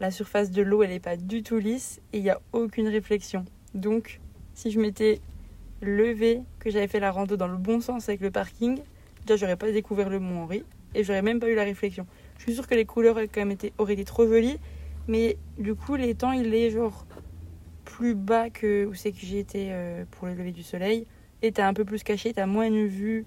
la 0.00 0.10
surface 0.10 0.50
de 0.50 0.62
l'eau, 0.62 0.82
elle 0.82 0.90
n'est 0.90 1.00
pas 1.00 1.16
du 1.16 1.42
tout 1.42 1.58
lisse 1.58 2.00
et 2.12 2.18
il 2.18 2.22
n'y 2.22 2.30
a 2.30 2.40
aucune 2.52 2.88
réflexion. 2.88 3.44
Donc, 3.74 4.20
si 4.54 4.70
je 4.70 4.80
m'étais 4.80 5.20
levé, 5.82 6.40
que 6.58 6.70
j'avais 6.70 6.88
fait 6.88 7.00
la 7.00 7.10
rando 7.10 7.36
dans 7.36 7.48
le 7.48 7.56
bon 7.56 7.80
sens 7.80 8.08
avec 8.08 8.20
le 8.20 8.30
parking, 8.30 8.80
déjà 9.26 9.36
j'aurais 9.36 9.56
pas 9.56 9.70
découvert 9.70 10.08
le 10.08 10.18
Mont 10.18 10.42
Henri 10.42 10.64
et 10.94 11.04
j'aurais 11.04 11.22
même 11.22 11.38
pas 11.38 11.48
eu 11.48 11.54
la 11.54 11.64
réflexion. 11.64 12.06
Je 12.38 12.44
suis 12.44 12.54
sûre 12.54 12.66
que 12.66 12.74
les 12.74 12.84
couleurs 12.84 13.16
auraient 13.78 13.92
été 13.92 14.04
trop 14.04 14.26
jolies, 14.26 14.58
mais 15.08 15.36
du 15.58 15.74
coup 15.74 15.94
l'étang 15.94 16.32
il 16.32 16.54
est 16.54 16.70
genre 16.70 17.06
plus 17.84 18.14
bas 18.14 18.50
que 18.50 18.86
où 18.86 18.94
c'est 18.94 19.12
que 19.12 19.18
j'ai 19.20 19.38
été 19.38 19.68
euh, 19.70 20.04
pour 20.10 20.26
le 20.26 20.34
lever 20.34 20.52
du 20.52 20.62
soleil 20.62 21.06
et 21.42 21.52
t'as 21.52 21.66
un 21.66 21.74
peu 21.74 21.84
plus 21.84 22.02
caché, 22.02 22.32
t'as 22.32 22.46
moins 22.46 22.66
une 22.66 22.86
vue 22.86 23.24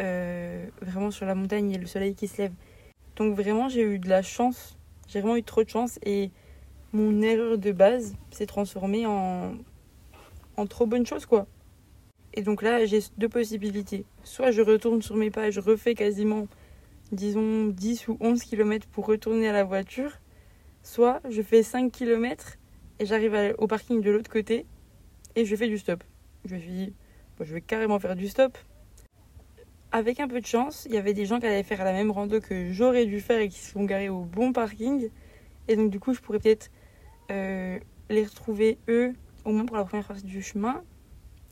euh, 0.00 0.66
vraiment 0.80 1.10
sur 1.10 1.26
la 1.26 1.34
montagne 1.34 1.70
et 1.72 1.78
le 1.78 1.86
soleil 1.86 2.14
qui 2.14 2.28
se 2.28 2.42
lève. 2.42 2.52
Donc 3.16 3.36
vraiment 3.36 3.68
j'ai 3.68 3.82
eu 3.82 3.98
de 3.98 4.08
la 4.08 4.22
chance, 4.22 4.78
j'ai 5.12 5.20
vraiment 5.20 5.36
eu 5.36 5.42
trop 5.42 5.62
de 5.62 5.68
chance 5.68 5.98
et 6.04 6.30
mon 6.92 7.20
erreur 7.20 7.58
de 7.58 7.70
base 7.70 8.14
s'est 8.30 8.46
transformée 8.46 9.04
en, 9.04 9.52
en 10.56 10.66
trop 10.66 10.86
bonne 10.86 11.04
chose 11.04 11.26
quoi. 11.26 11.46
Et 12.34 12.40
donc 12.40 12.62
là, 12.62 12.86
j'ai 12.86 13.00
deux 13.18 13.28
possibilités. 13.28 14.06
Soit 14.24 14.52
je 14.52 14.62
retourne 14.62 15.02
sur 15.02 15.16
mes 15.16 15.30
pas 15.30 15.48
et 15.48 15.52
je 15.52 15.60
refais 15.60 15.94
quasiment, 15.94 16.48
disons, 17.12 17.66
10 17.66 18.08
ou 18.08 18.16
11 18.20 18.42
km 18.42 18.86
pour 18.88 19.06
retourner 19.06 19.48
à 19.48 19.52
la 19.52 19.64
voiture. 19.64 20.12
Soit 20.82 21.20
je 21.28 21.42
fais 21.42 21.62
5 21.62 21.92
km 21.92 22.56
et 22.98 23.04
j'arrive 23.04 23.54
au 23.58 23.66
parking 23.66 24.00
de 24.00 24.10
l'autre 24.10 24.30
côté 24.30 24.64
et 25.36 25.44
je 25.44 25.56
fais 25.56 25.68
du 25.68 25.76
stop. 25.76 26.02
Je 26.46 26.54
me 26.54 26.60
suis 26.60 26.70
dit, 26.70 26.92
je 27.38 27.52
vais 27.52 27.60
carrément 27.60 27.98
faire 27.98 28.16
du 28.16 28.28
stop. 28.28 28.56
Avec 29.92 30.20
un 30.20 30.28
peu 30.28 30.40
de 30.40 30.46
chance, 30.46 30.86
il 30.88 30.94
y 30.94 30.96
avait 30.96 31.12
des 31.12 31.26
gens 31.26 31.38
qui 31.38 31.46
allaient 31.46 31.62
faire 31.62 31.84
la 31.84 31.92
même 31.92 32.10
rando 32.10 32.40
que 32.40 32.72
j'aurais 32.72 33.04
dû 33.06 33.20
faire 33.20 33.40
et 33.40 33.48
qui 33.48 33.58
se 33.58 33.72
sont 33.72 33.84
garés 33.84 34.08
au 34.08 34.22
bon 34.22 34.52
parking. 34.52 35.10
Et 35.68 35.76
donc 35.76 35.90
du 35.90 36.00
coup, 36.00 36.14
je 36.14 36.20
pourrais 36.20 36.38
peut-être 36.38 36.70
euh, 37.30 37.78
les 38.08 38.24
retrouver 38.24 38.78
eux, 38.88 39.12
au 39.44 39.52
moins 39.52 39.66
pour 39.66 39.76
la 39.76 39.84
première 39.84 40.06
partie 40.06 40.24
du 40.24 40.42
chemin, 40.42 40.82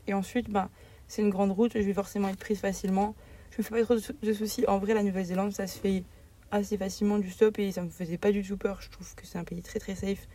et 0.07 0.13
ensuite, 0.13 0.49
bah, 0.49 0.69
c'est 1.07 1.21
une 1.21 1.29
grande 1.29 1.51
route, 1.51 1.73
je 1.75 1.79
vais 1.79 1.93
forcément 1.93 2.29
être 2.29 2.39
prise 2.39 2.59
facilement. 2.59 3.15
Je 3.51 3.57
me 3.59 3.63
fais 3.63 3.75
pas 3.75 3.83
trop 3.83 3.95
de 3.95 4.33
soucis. 4.33 4.65
En 4.67 4.79
vrai, 4.79 4.93
la 4.93 5.03
Nouvelle-Zélande, 5.03 5.51
ça 5.51 5.67
se 5.67 5.77
fait 5.77 6.03
assez 6.51 6.77
facilement 6.77 7.17
du 7.17 7.29
stop 7.29 7.59
et 7.59 7.71
ça 7.71 7.81
me 7.81 7.89
faisait 7.89 8.17
pas 8.17 8.31
du 8.31 8.43
tout 8.43 8.57
peur. 8.57 8.81
Je 8.81 8.89
trouve 8.89 9.13
que 9.15 9.25
c'est 9.25 9.37
un 9.37 9.43
pays 9.43 9.61
très 9.61 9.79
très 9.79 9.95
safe. 9.95 10.27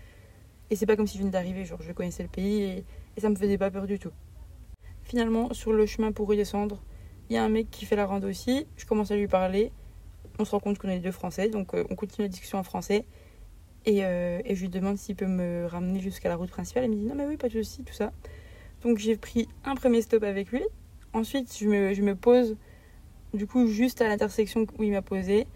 Et 0.71 0.77
c'est 0.77 0.87
pas 0.87 0.97
comme 0.97 1.07
si 1.07 1.17
je 1.19 1.23
venais 1.23 1.31
d'arriver, 1.31 1.65
genre 1.65 1.81
je 1.81 1.93
connaissais 1.93 2.23
le 2.23 2.29
pays 2.29 2.63
et, 2.63 2.85
ça 3.21 3.31
me 3.31 3.37
faisait 3.37 3.57
pas 3.57 3.71
peur 3.71 3.87
du 3.87 3.99
tout. 3.99 4.11
Finalement, 5.05 5.53
sur 5.55 5.73
le 5.73 5.87
chemin 5.87 6.13
pour 6.13 6.27
redescendre, 6.27 6.83
il 7.29 7.35
y 7.35 7.37
a 7.37 7.45
un 7.45 7.49
mec 7.49 7.71
qui 7.71 7.85
fait 7.87 7.97
la 7.97 8.07
rando 8.07 8.29
aussi. 8.29 8.67
Je 8.77 8.87
commence 8.87 9.11
à 9.11 9.17
lui 9.17 9.29
parler. 9.29 9.73
On 10.39 10.45
se 10.45 10.51
rend 10.51 10.61
compte 10.61 10.79
qu'on 10.79 10.89
est 10.89 10.99
deux 10.99 11.13
français, 11.13 11.49
donc 11.49 11.75
euh, 11.75 11.85
on 11.91 11.97
continue 11.97 12.27
la 12.27 12.29
discussion 12.29 12.59
en 12.59 12.63
français. 12.63 13.05
Et, 13.87 14.05
euh, 14.05 14.41
et 14.45 14.55
je 14.55 14.63
lui 14.63 14.69
demande 14.69 14.99
s'il 14.99 15.17
peut 15.17 15.27
me 15.27 15.67
ramener 15.67 16.01
jusqu'à 16.01 16.29
la 16.29 16.37
route 16.37 16.51
principale. 16.51 16.85
Elle 16.85 16.91
me 16.91 16.97
dit 16.97 17.05
non, 17.05 17.15
mais 17.15 17.27
oui, 17.27 17.37
pas 17.37 17.49
de 17.49 17.53
soucis, 17.53 17.85
tout 17.85 17.95
ça. 17.95 18.13
Donc 18.83 18.99
j'ai 18.99 19.17
pris 19.17 19.49
un 19.65 19.75
premier 19.75 20.03
stop 20.03 20.23
avec 20.23 20.51
lui. 20.51 20.63
Ensuite, 21.13 21.57
je 21.59 21.67
me, 21.67 22.15
pose 22.15 22.57
du 23.33 23.47
coup, 23.47 23.67
juste 23.67 24.03
à 24.03 24.09
l'intersection 24.09 24.67
où 24.79 24.83
il 24.83 24.93
m'a 24.93 25.03
posé. 25.03 25.47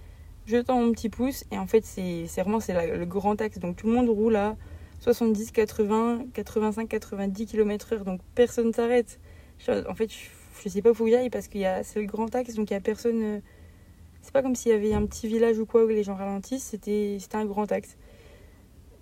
Je 0.47 0.57
tends 0.57 0.81
mon 0.81 0.93
petit 0.93 1.11
pouce 1.11 1.45
et 1.53 1.59
en 1.59 1.67
fait, 1.67 1.85
c'est 1.85 2.27
vraiment 2.39 2.61
c'est 2.61 2.97
le 2.97 3.05
grand 3.05 3.41
axe. 3.41 3.59
Donc 3.59 3.77
tout 3.77 3.87
le 3.87 3.93
monde 3.93 4.09
roule 4.09 4.37
à 4.37 4.57
70, 5.01 5.53
80, 5.53 6.25
85, 6.33 6.89
90 6.89 7.47
km/h. 7.47 8.05
Donc 8.05 8.21
personne 8.35 8.73
s'arrête. 8.73 9.21
En 9.89 9.95
fait, 9.95 10.11
sais 10.69 10.83
pas 10.83 10.91
où 10.91 11.07
il 11.07 11.15
aille 11.15 11.31
parce 11.31 11.49
que 11.49 11.59
c'est 11.83 12.01
le 12.01 12.07
grand 12.07 12.35
axe, 12.35 12.55
donc 12.55 12.71
il 12.71 12.75
y 12.75 12.77
a 12.77 12.81
personne. 12.81 13.23
Euh, 13.23 13.41
c'est 14.23 14.33
pas 14.33 14.43
comme 14.43 14.55
s'il 14.55 14.73
y 14.73 14.75
avait 14.75 14.93
un 14.93 15.07
petit 15.07 15.29
village 15.29 15.59
ou 15.59 15.67
quoi 15.67 15.85
où 15.85 15.89
les 15.89 16.03
gens 16.03 16.15
ralentissent. 16.15 16.65
C'était 16.65 17.19
un 17.33 17.47
grand 17.47 17.71
axe. 17.73 17.97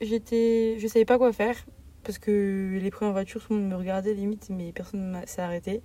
J'étais, 0.01 0.77
je 0.79 0.87
savais 0.87 1.05
pas 1.05 1.19
quoi 1.19 1.33
faire 1.33 1.57
parce 2.05 2.19
que 2.19 2.79
les 2.81 2.91
premières 2.91 3.13
voitures, 3.13 3.45
tout 3.45 3.53
le 3.53 3.61
monde 3.61 3.69
me 3.71 3.77
regardait 3.77 4.15
limite, 4.15 4.49
mais 4.51 4.73
personne 4.73 5.13
ne 5.13 5.27
s'est 5.27 5.43
arrêté. 5.43 5.83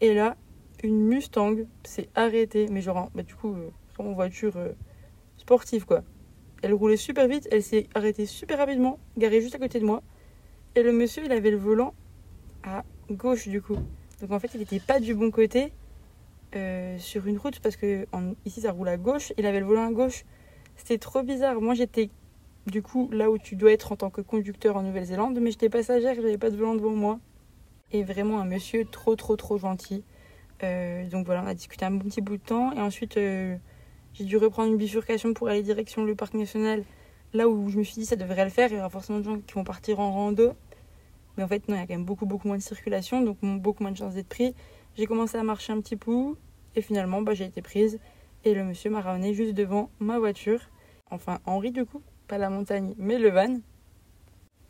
Et 0.00 0.12
là, 0.12 0.36
une 0.82 1.06
Mustang 1.06 1.56
s'est 1.84 2.08
arrêtée, 2.14 2.66
mais 2.70 2.82
genre, 2.82 3.10
bah, 3.14 3.22
du 3.22 3.34
coup, 3.34 3.54
euh, 3.54 3.70
vraiment 3.94 4.12
voiture 4.12 4.56
euh, 4.56 4.72
sportive 5.36 5.86
quoi. 5.86 6.02
Elle 6.62 6.74
roulait 6.74 6.96
super 6.96 7.28
vite, 7.28 7.48
elle 7.50 7.62
s'est 7.62 7.88
arrêtée 7.94 8.26
super 8.26 8.58
rapidement, 8.58 8.98
garée 9.16 9.40
juste 9.40 9.54
à 9.54 9.58
côté 9.58 9.80
de 9.80 9.84
moi. 9.84 10.02
Et 10.74 10.82
le 10.82 10.92
monsieur, 10.92 11.24
il 11.24 11.32
avait 11.32 11.50
le 11.50 11.56
volant 11.56 11.94
à 12.62 12.84
gauche 13.10 13.48
du 13.48 13.62
coup. 13.62 13.78
Donc 14.20 14.32
en 14.32 14.38
fait, 14.38 14.50
il 14.54 14.60
n'était 14.60 14.80
pas 14.80 15.00
du 15.00 15.14
bon 15.14 15.30
côté 15.30 15.72
euh, 16.56 16.98
sur 16.98 17.26
une 17.26 17.38
route 17.38 17.60
parce 17.60 17.76
que 17.76 18.06
ici 18.44 18.62
ça 18.62 18.72
roule 18.72 18.88
à 18.88 18.96
gauche, 18.96 19.32
il 19.36 19.46
avait 19.46 19.60
le 19.60 19.66
volant 19.66 19.86
à 19.86 19.92
gauche. 19.92 20.24
C'était 20.76 20.98
trop 20.98 21.22
bizarre. 21.22 21.60
Moi 21.60 21.74
j'étais 21.74 22.10
du 22.66 22.82
coup 22.82 23.08
là 23.12 23.30
où 23.30 23.38
tu 23.38 23.54
dois 23.54 23.72
être 23.72 23.92
en 23.92 23.96
tant 23.96 24.10
que 24.10 24.20
conducteur 24.20 24.76
en 24.76 24.82
Nouvelle-Zélande, 24.82 25.38
mais 25.40 25.50
j'étais 25.50 25.68
passagère, 25.68 26.14
j'avais 26.14 26.38
pas 26.38 26.50
de 26.50 26.56
volant 26.56 26.74
devant 26.74 26.90
moi. 26.90 27.20
Et 27.92 28.02
vraiment 28.02 28.40
un 28.40 28.44
monsieur 28.44 28.84
trop 28.84 29.14
trop 29.14 29.36
trop 29.36 29.58
gentil. 29.58 30.04
Euh, 30.62 31.08
donc 31.08 31.26
voilà, 31.26 31.42
on 31.44 31.46
a 31.46 31.54
discuté 31.54 31.84
un 31.84 31.90
bon 31.90 32.08
petit 32.08 32.20
bout 32.20 32.36
de 32.36 32.42
temps 32.42 32.72
et 32.72 32.80
ensuite 32.80 33.16
euh, 33.16 33.56
j'ai 34.14 34.24
dû 34.24 34.36
reprendre 34.36 34.72
une 34.72 34.76
bifurcation 34.76 35.32
pour 35.34 35.48
aller 35.48 35.62
direction 35.62 36.04
le 36.04 36.14
parc 36.14 36.34
national, 36.34 36.82
là 37.32 37.48
où 37.48 37.68
je 37.68 37.78
me 37.78 37.84
suis 37.84 37.94
dit 37.94 38.06
ça 38.06 38.16
devrait 38.16 38.44
le 38.44 38.50
faire, 38.50 38.70
il 38.72 38.76
y 38.76 38.78
aura 38.78 38.90
forcément 38.90 39.18
des 39.18 39.24
gens 39.24 39.38
qui 39.38 39.54
vont 39.54 39.64
partir 39.64 40.00
en 40.00 40.10
rando. 40.12 40.54
Mais 41.38 41.44
en 41.44 41.48
fait 41.48 41.68
non, 41.68 41.76
il 41.76 41.78
y 41.78 41.82
a 41.82 41.86
quand 41.86 41.94
même 41.94 42.04
beaucoup 42.04 42.26
beaucoup 42.26 42.48
moins 42.48 42.58
de 42.58 42.62
circulation, 42.62 43.22
donc 43.22 43.38
beaucoup 43.40 43.82
moins 43.82 43.92
de 43.92 43.96
chances 43.96 44.14
d'être 44.14 44.28
pris. 44.28 44.54
J'ai 44.96 45.06
commencé 45.06 45.38
à 45.38 45.42
marcher 45.44 45.72
un 45.72 45.80
petit 45.80 45.96
peu 45.96 46.34
et 46.74 46.82
finalement 46.82 47.22
bah, 47.22 47.32
j'ai 47.32 47.44
été 47.44 47.62
prise 47.62 48.00
et 48.44 48.52
le 48.54 48.64
monsieur 48.64 48.90
m'a 48.90 49.00
ramené 49.00 49.32
juste 49.32 49.54
devant 49.54 49.90
ma 50.00 50.18
voiture. 50.18 50.60
Enfin 51.10 51.38
Henri 51.46 51.70
du 51.70 51.86
coup, 51.86 52.02
pas 52.26 52.38
la 52.38 52.50
montagne 52.50 52.94
mais 52.98 53.18
le 53.18 53.30
van. 53.30 53.60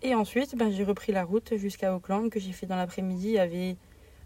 Et 0.03 0.15
ensuite 0.15 0.57
bah, 0.57 0.71
j'ai 0.71 0.85
repris 0.85 1.11
la 1.11 1.25
route 1.25 1.57
jusqu'à 1.57 1.97
Auckland 1.97 2.29
que 2.29 2.39
j'ai 2.39 2.53
fait 2.53 2.67
dans 2.67 2.77
l'après-midi. 2.77 3.29
Il 3.29 3.35
y 3.35 3.39
avait 3.39 3.79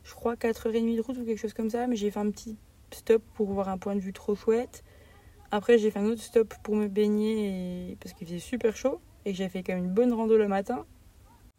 je 0.03 0.15
crois 0.15 0.35
4h30 0.35 0.97
de 0.97 1.01
route 1.01 1.17
ou 1.19 1.25
quelque 1.25 1.39
chose 1.39 1.55
comme 1.55 1.71
ça, 1.71 1.87
mais 1.87 1.95
j'ai 1.95 2.11
fait 2.11 2.19
un 2.19 2.31
petit 2.31 2.57
stop 2.91 3.23
pour 3.35 3.53
voir 3.53 3.69
un 3.69 3.79
point 3.79 3.95
de 3.95 4.01
vue 4.01 4.13
trop 4.13 4.35
chouette. 4.35 4.83
Après, 5.53 5.79
j'ai 5.79 5.91
fait 5.91 5.99
un 5.99 6.07
autre 6.07 6.23
stop 6.23 6.55
pour 6.63 6.75
me 6.75 6.89
baigner 6.89 7.97
parce 8.01 8.15
qu'il 8.15 8.27
faisait 8.27 8.39
super 8.39 8.77
chaud 8.77 9.01
et 9.25 9.33
j'ai 9.35 9.49
fait 9.49 9.63
quand 9.63 9.75
même 9.75 9.85
une 9.85 9.93
bonne 9.93 10.13
rando 10.13 10.37
le 10.37 10.49
matin. 10.49 10.87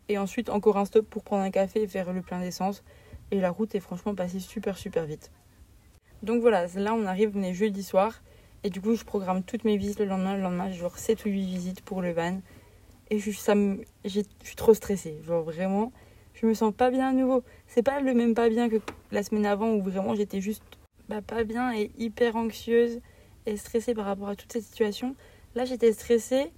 Et 0.09 0.17
ensuite, 0.17 0.49
encore 0.49 0.77
un 0.77 0.85
stop 0.85 1.07
pour 1.09 1.23
prendre 1.23 1.43
un 1.43 1.51
café 1.51 1.81
et 1.81 1.87
faire 1.87 2.11
le 2.11 2.21
plein 2.21 2.39
d'essence. 2.39 2.83
Et 3.31 3.39
la 3.39 3.51
route 3.51 3.73
est 3.75 3.79
franchement 3.79 4.15
passée 4.15 4.39
super 4.39 4.77
super 4.77 5.05
vite. 5.05 5.31
Donc 6.21 6.41
voilà, 6.41 6.67
là 6.75 6.93
on 6.93 7.05
arrive, 7.05 7.31
on 7.35 7.43
est 7.43 7.53
jeudi 7.53 7.83
soir. 7.83 8.21
Et 8.63 8.69
du 8.69 8.79
coup, 8.79 8.95
je 8.95 9.03
programme 9.03 9.43
toutes 9.43 9.65
mes 9.65 9.77
visites 9.77 9.99
le 9.99 10.05
lendemain. 10.05 10.35
Le 10.35 10.41
lendemain, 10.41 10.71
genre 10.71 10.97
7 10.97 11.25
ou 11.25 11.29
8 11.29 11.45
visites 11.45 11.81
pour 11.81 12.01
le 12.01 12.13
van. 12.13 12.39
Et 13.09 13.19
je 13.19 13.29
suis 13.31 14.55
trop 14.55 14.73
stressée. 14.73 15.19
Genre 15.23 15.43
vraiment, 15.43 15.91
je 16.33 16.45
me 16.45 16.53
sens 16.53 16.73
pas 16.73 16.89
bien 16.89 17.09
à 17.09 17.13
nouveau. 17.13 17.43
C'est 17.67 17.83
pas 17.83 17.99
le 17.99 18.13
même 18.13 18.33
pas 18.33 18.49
bien 18.49 18.69
que 18.69 18.77
la 19.11 19.23
semaine 19.23 19.45
avant 19.45 19.71
où 19.71 19.81
vraiment 19.81 20.15
j'étais 20.15 20.41
juste 20.41 20.63
bah, 21.09 21.21
pas 21.21 21.43
bien 21.43 21.73
et 21.73 21.91
hyper 21.97 22.35
anxieuse 22.35 23.01
et 23.45 23.57
stressée 23.57 23.93
par 23.93 24.05
rapport 24.05 24.29
à 24.29 24.35
toute 24.35 24.51
cette 24.51 24.63
situation. 24.63 25.15
Là, 25.55 25.65
j'étais 25.65 25.91
stressée, 25.91 26.51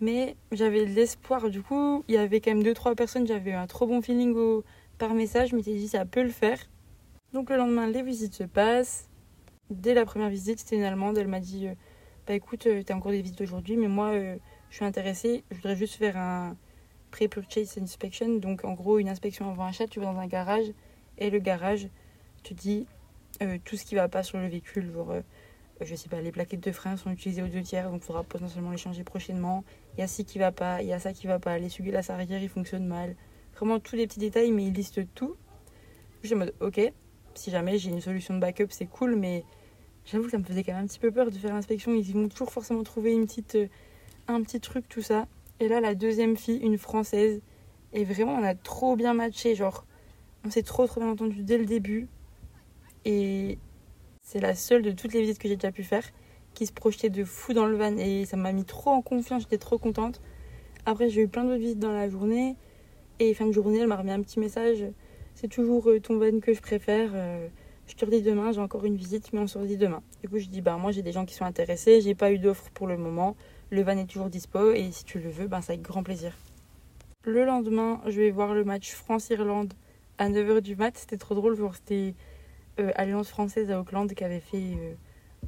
mais 0.00 0.36
j'avais 0.52 0.84
l'espoir. 0.84 1.50
Du 1.50 1.62
coup, 1.62 2.04
il 2.08 2.14
y 2.14 2.18
avait 2.18 2.40
quand 2.40 2.50
même 2.50 2.62
deux 2.62 2.74
trois 2.74 2.94
personnes, 2.94 3.26
j'avais 3.26 3.52
un 3.52 3.66
trop 3.66 3.86
bon 3.86 4.00
feeling 4.00 4.34
par 4.98 5.14
message. 5.14 5.50
Je 5.50 5.56
m'étais 5.56 5.74
dit, 5.74 5.88
ça 5.88 6.04
peut 6.04 6.22
le 6.22 6.30
faire. 6.30 6.58
Donc, 7.32 7.50
le 7.50 7.56
lendemain, 7.56 7.86
les 7.88 8.02
visites 8.02 8.34
se 8.34 8.44
passent. 8.44 9.08
Dès 9.70 9.94
la 9.94 10.04
première 10.04 10.30
visite, 10.30 10.60
c'était 10.60 10.76
une 10.76 10.82
Allemande. 10.82 11.18
Elle 11.18 11.28
m'a 11.28 11.40
dit, 11.40 11.68
euh, 11.68 11.74
bah 12.26 12.34
écoute, 12.34 12.66
euh, 12.66 12.82
t'as 12.82 12.94
encore 12.94 13.12
des 13.12 13.20
visites 13.20 13.40
aujourd'hui, 13.40 13.76
mais 13.76 13.88
moi, 13.88 14.12
euh, 14.12 14.36
je 14.70 14.76
suis 14.76 14.84
intéressée. 14.84 15.44
Je 15.50 15.56
voudrais 15.56 15.76
juste 15.76 15.94
faire 15.94 16.16
un 16.16 16.56
pre-purchase 17.10 17.78
inspection. 17.78 18.36
Donc, 18.36 18.64
en 18.64 18.72
gros, 18.72 18.98
une 18.98 19.08
inspection 19.08 19.50
avant 19.50 19.66
achat. 19.66 19.86
Tu 19.86 20.00
vas 20.00 20.06
dans 20.06 20.18
un 20.18 20.26
garage 20.26 20.66
et 21.18 21.30
le 21.30 21.38
garage 21.38 21.88
te 22.44 22.54
dit 22.54 22.86
tout 23.64 23.76
ce 23.76 23.84
qui 23.84 23.94
va 23.94 24.08
pas 24.08 24.24
sur 24.24 24.38
le 24.38 24.48
véhicule, 24.48 24.90
je 25.80 25.94
sais 25.94 26.08
pas, 26.08 26.20
les 26.20 26.32
plaquettes 26.32 26.62
de 26.62 26.72
frein 26.72 26.96
sont 26.96 27.10
utilisées 27.10 27.42
aux 27.42 27.48
deux 27.48 27.62
tiers, 27.62 27.90
donc 27.90 28.00
il 28.02 28.06
faudra 28.06 28.24
potentiellement 28.24 28.70
les 28.70 28.76
changer 28.76 29.04
prochainement. 29.04 29.64
Il 29.94 30.00
y 30.00 30.02
a 30.02 30.06
ci 30.06 30.24
qui 30.24 30.38
va 30.38 30.52
pas, 30.52 30.82
il 30.82 30.88
y 30.88 30.92
a 30.92 30.98
ça 30.98 31.12
qui 31.12 31.26
va 31.26 31.38
pas, 31.38 31.58
les 31.58 31.68
la 31.90 32.00
arrière 32.08 32.42
ils 32.42 32.48
fonctionnent 32.48 32.86
mal. 32.86 33.14
Vraiment 33.54 33.78
tous 33.78 33.96
les 33.96 34.06
petits 34.06 34.20
détails, 34.20 34.52
mais 34.52 34.66
ils 34.66 34.72
listent 34.72 35.02
tout. 35.14 35.36
Suis 36.22 36.34
en 36.34 36.38
mode 36.38 36.54
ok, 36.60 36.92
si 37.34 37.50
jamais 37.50 37.78
j'ai 37.78 37.90
une 37.90 38.00
solution 38.00 38.34
de 38.34 38.40
backup, 38.40 38.66
c'est 38.70 38.86
cool, 38.86 39.14
mais 39.14 39.44
j'avoue 40.04 40.24
que 40.24 40.30
ça 40.30 40.38
me 40.38 40.44
faisait 40.44 40.64
quand 40.64 40.72
même 40.72 40.84
un 40.84 40.86
petit 40.86 40.98
peu 40.98 41.10
peur 41.10 41.30
de 41.30 41.36
faire 41.36 41.54
l'inspection. 41.54 41.92
Ils 41.94 42.12
vont 42.12 42.28
toujours 42.28 42.50
forcément 42.50 42.82
trouver 42.82 43.16
euh, 43.54 43.66
un 44.26 44.42
petit 44.42 44.60
truc, 44.60 44.88
tout 44.88 45.02
ça. 45.02 45.26
Et 45.60 45.68
là, 45.68 45.80
la 45.80 45.94
deuxième 45.94 46.36
fille, 46.36 46.58
une 46.58 46.78
française, 46.78 47.40
et 47.92 48.04
vraiment 48.04 48.34
on 48.34 48.44
a 48.44 48.54
trop 48.54 48.96
bien 48.96 49.14
matché, 49.14 49.54
genre 49.54 49.84
on 50.44 50.50
s'est 50.50 50.62
trop 50.62 50.86
trop 50.86 51.00
bien 51.00 51.10
entendu 51.10 51.42
dès 51.42 51.58
le 51.58 51.66
début. 51.66 52.08
Et 53.04 53.58
c'est 54.28 54.40
la 54.40 54.54
seule 54.54 54.82
de 54.82 54.90
toutes 54.90 55.14
les 55.14 55.22
visites 55.22 55.38
que 55.38 55.48
j'ai 55.48 55.56
déjà 55.56 55.72
pu 55.72 55.82
faire 55.82 56.04
qui 56.52 56.66
se 56.66 56.72
projetait 56.72 57.08
de 57.08 57.24
fou 57.24 57.54
dans 57.54 57.64
le 57.64 57.78
van 57.78 57.96
et 57.96 58.26
ça 58.26 58.36
m'a 58.36 58.52
mis 58.52 58.66
trop 58.66 58.90
en 58.90 59.00
confiance, 59.00 59.42
j'étais 59.42 59.56
trop 59.56 59.78
contente. 59.78 60.20
Après, 60.84 61.08
j'ai 61.08 61.22
eu 61.22 61.28
plein 61.28 61.44
d'autres 61.44 61.60
visites 61.60 61.78
dans 61.78 61.92
la 61.92 62.10
journée 62.10 62.54
et 63.20 63.32
fin 63.32 63.46
de 63.46 63.52
journée, 63.52 63.78
elle 63.78 63.86
m'a 63.86 63.96
remis 63.96 64.10
un 64.10 64.20
petit 64.20 64.38
message. 64.38 64.84
C'est 65.34 65.48
toujours 65.48 65.88
euh, 65.88 65.98
ton 65.98 66.18
van 66.18 66.40
que 66.40 66.52
je 66.52 66.60
préfère. 66.60 67.12
Euh, 67.14 67.48
je 67.86 67.94
te 67.94 68.04
redis 68.04 68.20
demain, 68.20 68.52
j'ai 68.52 68.60
encore 68.60 68.84
une 68.84 68.96
visite, 68.96 69.32
mais 69.32 69.40
on 69.40 69.46
se 69.46 69.56
redit 69.56 69.78
demain. 69.78 70.02
Du 70.22 70.28
coup, 70.28 70.36
je 70.36 70.48
dis, 70.48 70.60
bah, 70.60 70.76
moi, 70.76 70.90
j'ai 70.92 71.00
des 71.00 71.12
gens 71.12 71.24
qui 71.24 71.34
sont 71.34 71.46
intéressés, 71.46 72.02
j'ai 72.02 72.14
pas 72.14 72.30
eu 72.30 72.38
d'offre 72.38 72.68
pour 72.74 72.86
le 72.86 72.98
moment. 72.98 73.34
Le 73.70 73.80
van 73.82 73.96
est 73.96 74.06
toujours 74.06 74.28
dispo 74.28 74.72
et 74.72 74.90
si 74.92 75.04
tu 75.04 75.20
le 75.20 75.30
veux, 75.30 75.46
ben, 75.46 75.62
ça 75.62 75.72
avec 75.72 75.80
grand 75.80 76.02
plaisir. 76.02 76.34
Le 77.24 77.46
lendemain, 77.46 78.02
je 78.06 78.20
vais 78.20 78.30
voir 78.30 78.52
le 78.52 78.64
match 78.64 78.92
France-Irlande 78.92 79.72
à 80.18 80.28
9h 80.28 80.60
du 80.60 80.76
mat. 80.76 80.98
C'était 80.98 81.16
trop 81.16 81.34
drôle, 81.34 81.56
c'était 81.72 82.14
euh, 82.80 82.90
Alliance 82.94 83.28
française 83.28 83.70
à 83.70 83.80
Auckland 83.80 84.12
qui 84.12 84.24
avait 84.24 84.40
fait 84.40 84.74
euh, 84.76 84.94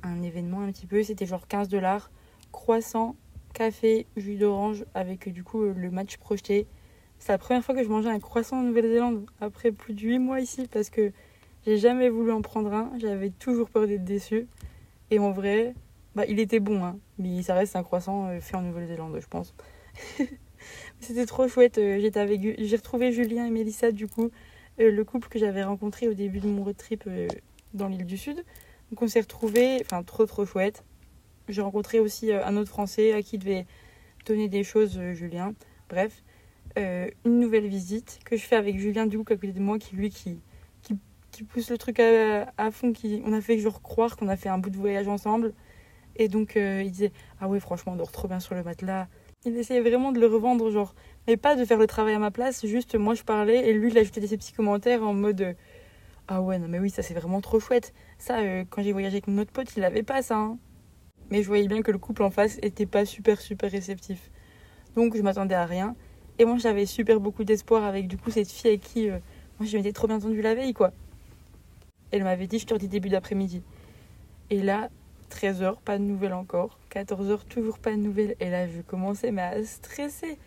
un 0.03 0.23
événement 0.23 0.63
un 0.63 0.73
petit 0.73 0.87
peu. 0.87 1.03
C'était 1.03 1.27
genre 1.27 1.47
15 1.47 1.69
dollars. 1.69 2.11
Croissant, 2.53 3.17
café, 3.55 4.07
jus 4.17 4.37
d'orange 4.37 4.85
avec 4.95 5.29
euh, 5.29 5.31
du 5.31 5.45
coup 5.45 5.63
le 5.63 5.91
match 5.91 6.17
projeté. 6.17 6.67
C'est 7.19 7.33
la 7.33 7.39
première 7.39 7.65
fois 7.65 7.75
que 7.75 7.83
je 7.83 7.89
mangeais 7.89 8.09
un 8.09 8.19
croissant 8.19 8.61
en 8.61 8.63
Nouvelle-Zélande 8.63 9.27
après 9.41 9.73
plus 9.73 9.95
de 9.95 10.01
8 10.01 10.19
mois 10.19 10.41
ici 10.41 10.67
parce 10.71 10.91
que 10.91 11.13
j'ai 11.67 11.77
jamais 11.77 12.09
voulu 12.09 12.33
en 12.33 12.43
prendre 12.43 12.73
un. 12.73 12.91
J'avais 12.99 13.31
toujours 13.31 13.69
peur 13.69 13.87
d'être 13.87 14.05
déçue. 14.05 14.49
Et 15.11 15.19
en 15.19 15.31
vrai, 15.31 15.75
bah, 16.15 16.25
il 16.29 16.41
était 16.41 16.61
bon, 16.61 16.85
hein, 16.85 16.99
mais 17.19 17.43
ça 17.43 17.55
reste 17.55 17.77
un 17.77 17.83
croissant 17.83 18.31
fait 18.41 18.57
en 18.57 18.63
Nouvelle-Zélande, 18.63 19.19
je 19.21 19.27
pense. 19.27 19.55
C'était 21.01 21.27
trop 21.27 21.47
chouette. 21.49 21.77
J'ai 21.77 22.77
retrouvé 22.77 23.13
Julien 23.13 23.47
et 23.47 23.51
Mélissa 23.51 23.93
du 23.93 24.07
coup 24.07 24.31
euh, 24.81 24.91
le 24.91 25.05
couple 25.05 25.29
que 25.29 25.39
j'avais 25.39 25.63
rencontré 25.63 26.09
au 26.09 26.15
début 26.15 26.41
de 26.41 26.49
mon 26.49 26.65
road 26.65 26.77
trip 26.77 27.05
euh, 27.07 27.29
dans 27.75 27.89
l'île 27.89 28.07
du 28.07 28.17
Sud. 28.17 28.37
Donc 28.91 29.03
on 29.03 29.09
s'est 29.09 29.21
retrouvés, 29.21 29.79
enfin 29.83 30.03
trop 30.03 30.27
trop 30.27 30.47
chouette. 30.47 30.85
J'ai 31.49 31.63
rencontré 31.63 32.01
aussi 32.01 32.33
euh, 32.33 32.45
un 32.47 32.57
autre 32.57 32.71
Français 32.71 33.13
à 33.13 33.23
qui 33.23 33.39
devait 33.39 33.67
donner 34.27 34.49
des 34.49 34.65
choses, 34.65 35.01
Julien. 35.13 35.55
Bref, 35.89 36.23
une 36.77 37.41
nouvelle 37.41 37.67
visite 37.67 38.21
que 38.25 38.37
je 38.37 38.43
fais 38.43 38.57
avec 38.57 38.79
Julien 38.79 39.07
du 39.07 39.19
coup 39.19 39.33
à 39.33 39.37
côté 39.37 39.53
de 39.53 39.61
moi 39.61 39.79
qui 39.79 39.97
lui 39.97 40.11
qui, 40.11 40.39
qui, 40.83 41.43
pousse 41.43 41.71
le 41.71 41.79
truc 41.79 41.99
à, 41.99 42.71
fond. 42.71 42.93
Qui, 42.93 43.23
on 43.25 43.33
a 43.33 43.41
fait 43.41 43.59
genre 43.59 43.83
croire 43.83 44.17
qu'on 44.17 44.29
a 44.29 44.37
fait 44.37 44.49
un 44.49 44.59
bout 44.59 44.71
de 44.71 44.77
voyage 44.77 45.09
ensemble. 45.09 45.53
Et 46.17 46.29
donc 46.29 46.55
il 46.57 46.91
disait 46.91 47.13
ah 47.41 47.49
ouais 47.49 47.61
franchement 47.61 47.93
on 47.95 47.97
dort 47.97 48.13
trop 48.13 48.29
bien 48.29 48.41
sur 48.41 48.55
le 48.55 48.63
matelas. 48.63 49.09
Il 49.47 49.57
essayait 49.57 49.81
vraiment 49.81 50.13
de 50.13 50.21
le 50.21 50.27
revendre 50.27 50.71
genre 50.71 50.95
mais 51.27 51.39
pas 51.39 51.57
de 51.57 51.65
faire 51.65 51.79
le 51.79 51.87
travail 51.87 52.13
à 52.13 52.19
ma 52.19 52.31
place, 52.31 52.67
juste 52.67 52.95
moi 52.95 53.15
je 53.15 53.23
parlais 53.23 53.71
et 53.71 53.73
lui 53.73 53.91
il 53.91 53.97
ajoutait 53.97 54.21
des 54.21 54.37
petits 54.37 54.53
commentaires 54.53 55.03
en 55.03 55.15
mode 55.15 55.41
euh, 55.41 55.55
Ah 56.29 56.43
ouais, 56.43 56.59
non 56.59 56.69
mais 56.69 56.79
oui, 56.79 56.91
ça 56.91 57.03
c'est 57.03 57.15
vraiment 57.15 57.41
trop 57.41 57.59
chouette. 57.59 57.95
Ça, 58.19 58.41
euh, 58.41 58.65
quand 58.69 58.83
j'ai 58.83 58.93
voyagé 58.93 59.15
avec 59.15 59.29
mon 59.29 59.39
autre 59.39 59.51
pote, 59.51 59.75
il 59.79 59.85
avait 59.85 60.03
pas 60.03 60.21
ça. 60.21 60.37
Hein. 60.37 60.59
Mais 61.31 61.43
je 61.43 61.49
voyais 61.49 61.69
bien 61.69 61.81
que 61.81 61.91
le 61.91 61.97
couple 61.97 62.23
en 62.23 62.31
face 62.31 62.59
était 62.61 62.85
pas 62.85 63.07
super 63.07 63.41
super 63.41 63.71
réceptif. 63.71 64.31
Donc 64.95 65.17
je 65.17 65.23
m'attendais 65.23 65.55
à 65.55 65.65
rien. 65.65 65.97
Et 66.39 66.45
moi 66.45 66.59
j'avais 66.59 66.85
super 66.85 67.19
beaucoup 67.19 67.45
d'espoir 67.45 67.83
avec 67.85 68.09
du 68.09 68.19
coup 68.19 68.31
cette 68.31 68.51
fille 68.51 68.69
avec 68.69 68.83
qui 68.83 69.09
euh, 69.09 69.19
moi 69.59 69.67
je 69.67 69.75
m'étais 69.75 69.93
trop 69.93 70.07
bien 70.07 70.17
entendue 70.17 70.43
la 70.43 70.55
veille 70.55 70.75
quoi. 70.75 70.93
Elle 72.11 72.25
m'avait 72.25 72.47
dit 72.47 72.59
je 72.59 72.67
te 72.67 72.75
redis 72.75 72.89
début 72.89 73.09
d'après-midi. 73.09 73.63
Et 74.51 74.63
là, 74.63 74.91
13h, 75.31 75.77
pas 75.85 75.99
de 75.99 76.05
nouvelles 76.05 76.33
encore. 76.33 76.79
14h, 76.93 77.47
toujours 77.49 77.79
pas 77.79 77.93
de 77.93 77.97
nouvelles. 77.97 78.37
Et 78.41 78.51
là, 78.51 78.67
je 78.67 78.81
commençais 78.83 79.37
à 79.39 79.65
stresser. 79.65 80.39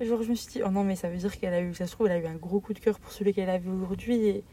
Genre, 0.00 0.22
je 0.22 0.30
me 0.30 0.34
suis 0.34 0.50
dit, 0.50 0.62
oh 0.64 0.70
non, 0.70 0.84
mais 0.84 0.96
ça 0.96 1.08
veut 1.08 1.16
dire 1.16 1.38
qu'elle 1.38 1.54
a 1.54 1.60
eu, 1.60 1.74
ça 1.74 1.86
se 1.86 1.92
trouve, 1.92 2.06
elle 2.06 2.12
a 2.12 2.18
eu 2.18 2.26
un 2.26 2.36
gros 2.36 2.60
coup 2.60 2.72
de 2.72 2.78
cœur 2.78 2.98
pour 2.98 3.12
celui 3.12 3.32
qu'elle 3.32 3.50
a 3.50 3.58
vu 3.58 3.70
aujourd'hui 3.70 4.26
et, 4.26 4.44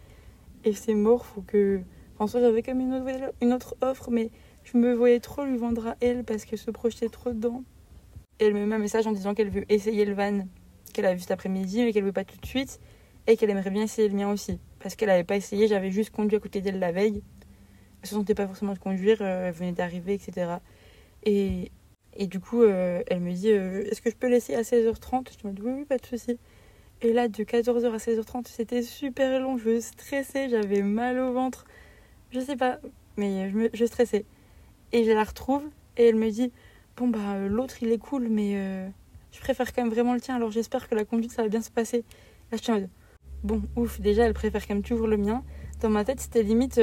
et 0.65 0.73
c'est 0.73 0.93
mort, 0.93 1.25
faut 1.25 1.41
que. 1.41 1.81
En 2.19 2.27
soi, 2.27 2.41
j'avais 2.41 2.61
comme 2.61 2.81
une 2.81 2.93
autre, 2.93 3.33
une 3.41 3.53
autre 3.53 3.75
offre, 3.81 4.11
mais 4.11 4.29
je 4.63 4.77
me 4.77 4.93
voyais 4.93 5.21
trop 5.21 5.45
lui 5.45 5.57
vendre 5.57 5.87
à 5.87 5.95
elle 6.01 6.25
parce 6.25 6.43
qu'elle 6.43 6.59
se 6.59 6.69
projetait 6.69 7.07
trop 7.07 7.31
dedans. 7.31 7.63
Elle 8.39 8.53
me 8.53 8.65
met 8.65 8.75
un 8.75 8.79
message 8.79 9.07
en 9.07 9.13
disant 9.13 9.33
qu'elle 9.33 9.49
veut 9.49 9.65
essayer 9.69 10.03
le 10.03 10.13
van 10.13 10.45
qu'elle 10.93 11.05
a 11.05 11.13
vu 11.13 11.21
cet 11.21 11.31
après-midi, 11.31 11.83
mais 11.83 11.93
qu'elle 11.93 12.03
veut 12.03 12.11
pas 12.11 12.25
tout 12.25 12.37
de 12.39 12.45
suite, 12.45 12.79
et 13.27 13.37
qu'elle 13.37 13.49
aimerait 13.49 13.69
bien 13.69 13.83
essayer 13.83 14.07
le 14.07 14.15
mien 14.15 14.31
aussi. 14.31 14.59
Parce 14.79 14.95
qu'elle 14.95 15.09
n'avait 15.09 15.23
pas 15.23 15.35
essayé, 15.35 15.67
j'avais 15.67 15.91
juste 15.91 16.11
conduit 16.11 16.37
à 16.37 16.39
côté 16.39 16.61
d'elle 16.61 16.79
la 16.79 16.91
veille. 16.91 17.21
Se 18.03 18.15
sentait 18.15 18.35
pas 18.35 18.47
forcément 18.47 18.73
de 18.73 18.79
conduire, 18.79 19.17
euh, 19.21 19.47
elle 19.47 19.53
venait 19.53 19.71
d'arriver, 19.73 20.13
etc. 20.13 20.57
Et, 21.23 21.71
et 22.15 22.27
du 22.27 22.39
coup, 22.39 22.63
euh, 22.63 23.01
elle 23.07 23.21
me 23.21 23.31
dit 23.31 23.51
euh, 23.51 23.83
Est-ce 23.89 24.01
que 24.01 24.09
je 24.09 24.15
peux 24.15 24.27
laisser 24.27 24.55
à 24.55 24.61
16h30 24.61 25.27
Je 25.41 25.47
me 25.47 25.53
dis 25.53 25.61
Oui, 25.61 25.71
oui, 25.77 25.85
pas 25.85 25.97
de 25.97 26.05
souci. 26.05 26.37
Et 27.01 27.13
là, 27.13 27.27
de 27.27 27.43
14h 27.43 27.93
à 27.93 27.97
16h30, 27.97 28.47
c'était 28.47 28.81
super 28.81 29.39
long. 29.39 29.57
Je 29.57 29.79
stressais, 29.79 30.49
j'avais 30.49 30.81
mal 30.81 31.19
au 31.19 31.31
ventre. 31.31 31.65
Je 32.31 32.39
sais 32.39 32.57
pas, 32.57 32.79
mais 33.17 33.51
je, 33.73 33.85
stressais. 33.85 34.25
Et 34.91 35.03
je 35.03 35.11
la 35.11 35.23
retrouve 35.23 35.63
et 35.97 36.07
elle 36.07 36.15
me 36.15 36.29
dit 36.29 36.51
Bon, 36.97 37.07
bah, 37.07 37.47
l'autre 37.47 37.81
il 37.81 37.91
est 37.91 37.97
cool, 37.97 38.27
mais 38.27 38.53
euh, 38.55 38.89
je 39.31 39.39
préfère 39.39 39.73
quand 39.73 39.83
même 39.83 39.91
vraiment 39.91 40.13
le 40.13 40.19
tien, 40.19 40.35
alors 40.35 40.51
j'espère 40.51 40.89
que 40.89 40.95
la 40.95 41.05
conduite 41.05 41.31
ça 41.31 41.43
va 41.43 41.47
bien 41.47 41.61
se 41.61 41.71
passer. 41.71 42.03
Là, 42.51 42.57
je 42.57 42.63
suis 42.63 42.71
en 42.71 42.75
mode 42.75 42.89
Bon, 43.43 43.61
ouf, 43.77 44.01
déjà 44.01 44.25
elle 44.25 44.33
préfère 44.33 44.67
quand 44.67 44.73
même 44.73 44.83
toujours 44.83 45.07
le 45.07 45.15
mien. 45.15 45.43
Dans 45.79 45.89
ma 45.89 46.03
tête, 46.03 46.19
c'était 46.19 46.43
limite, 46.43 46.77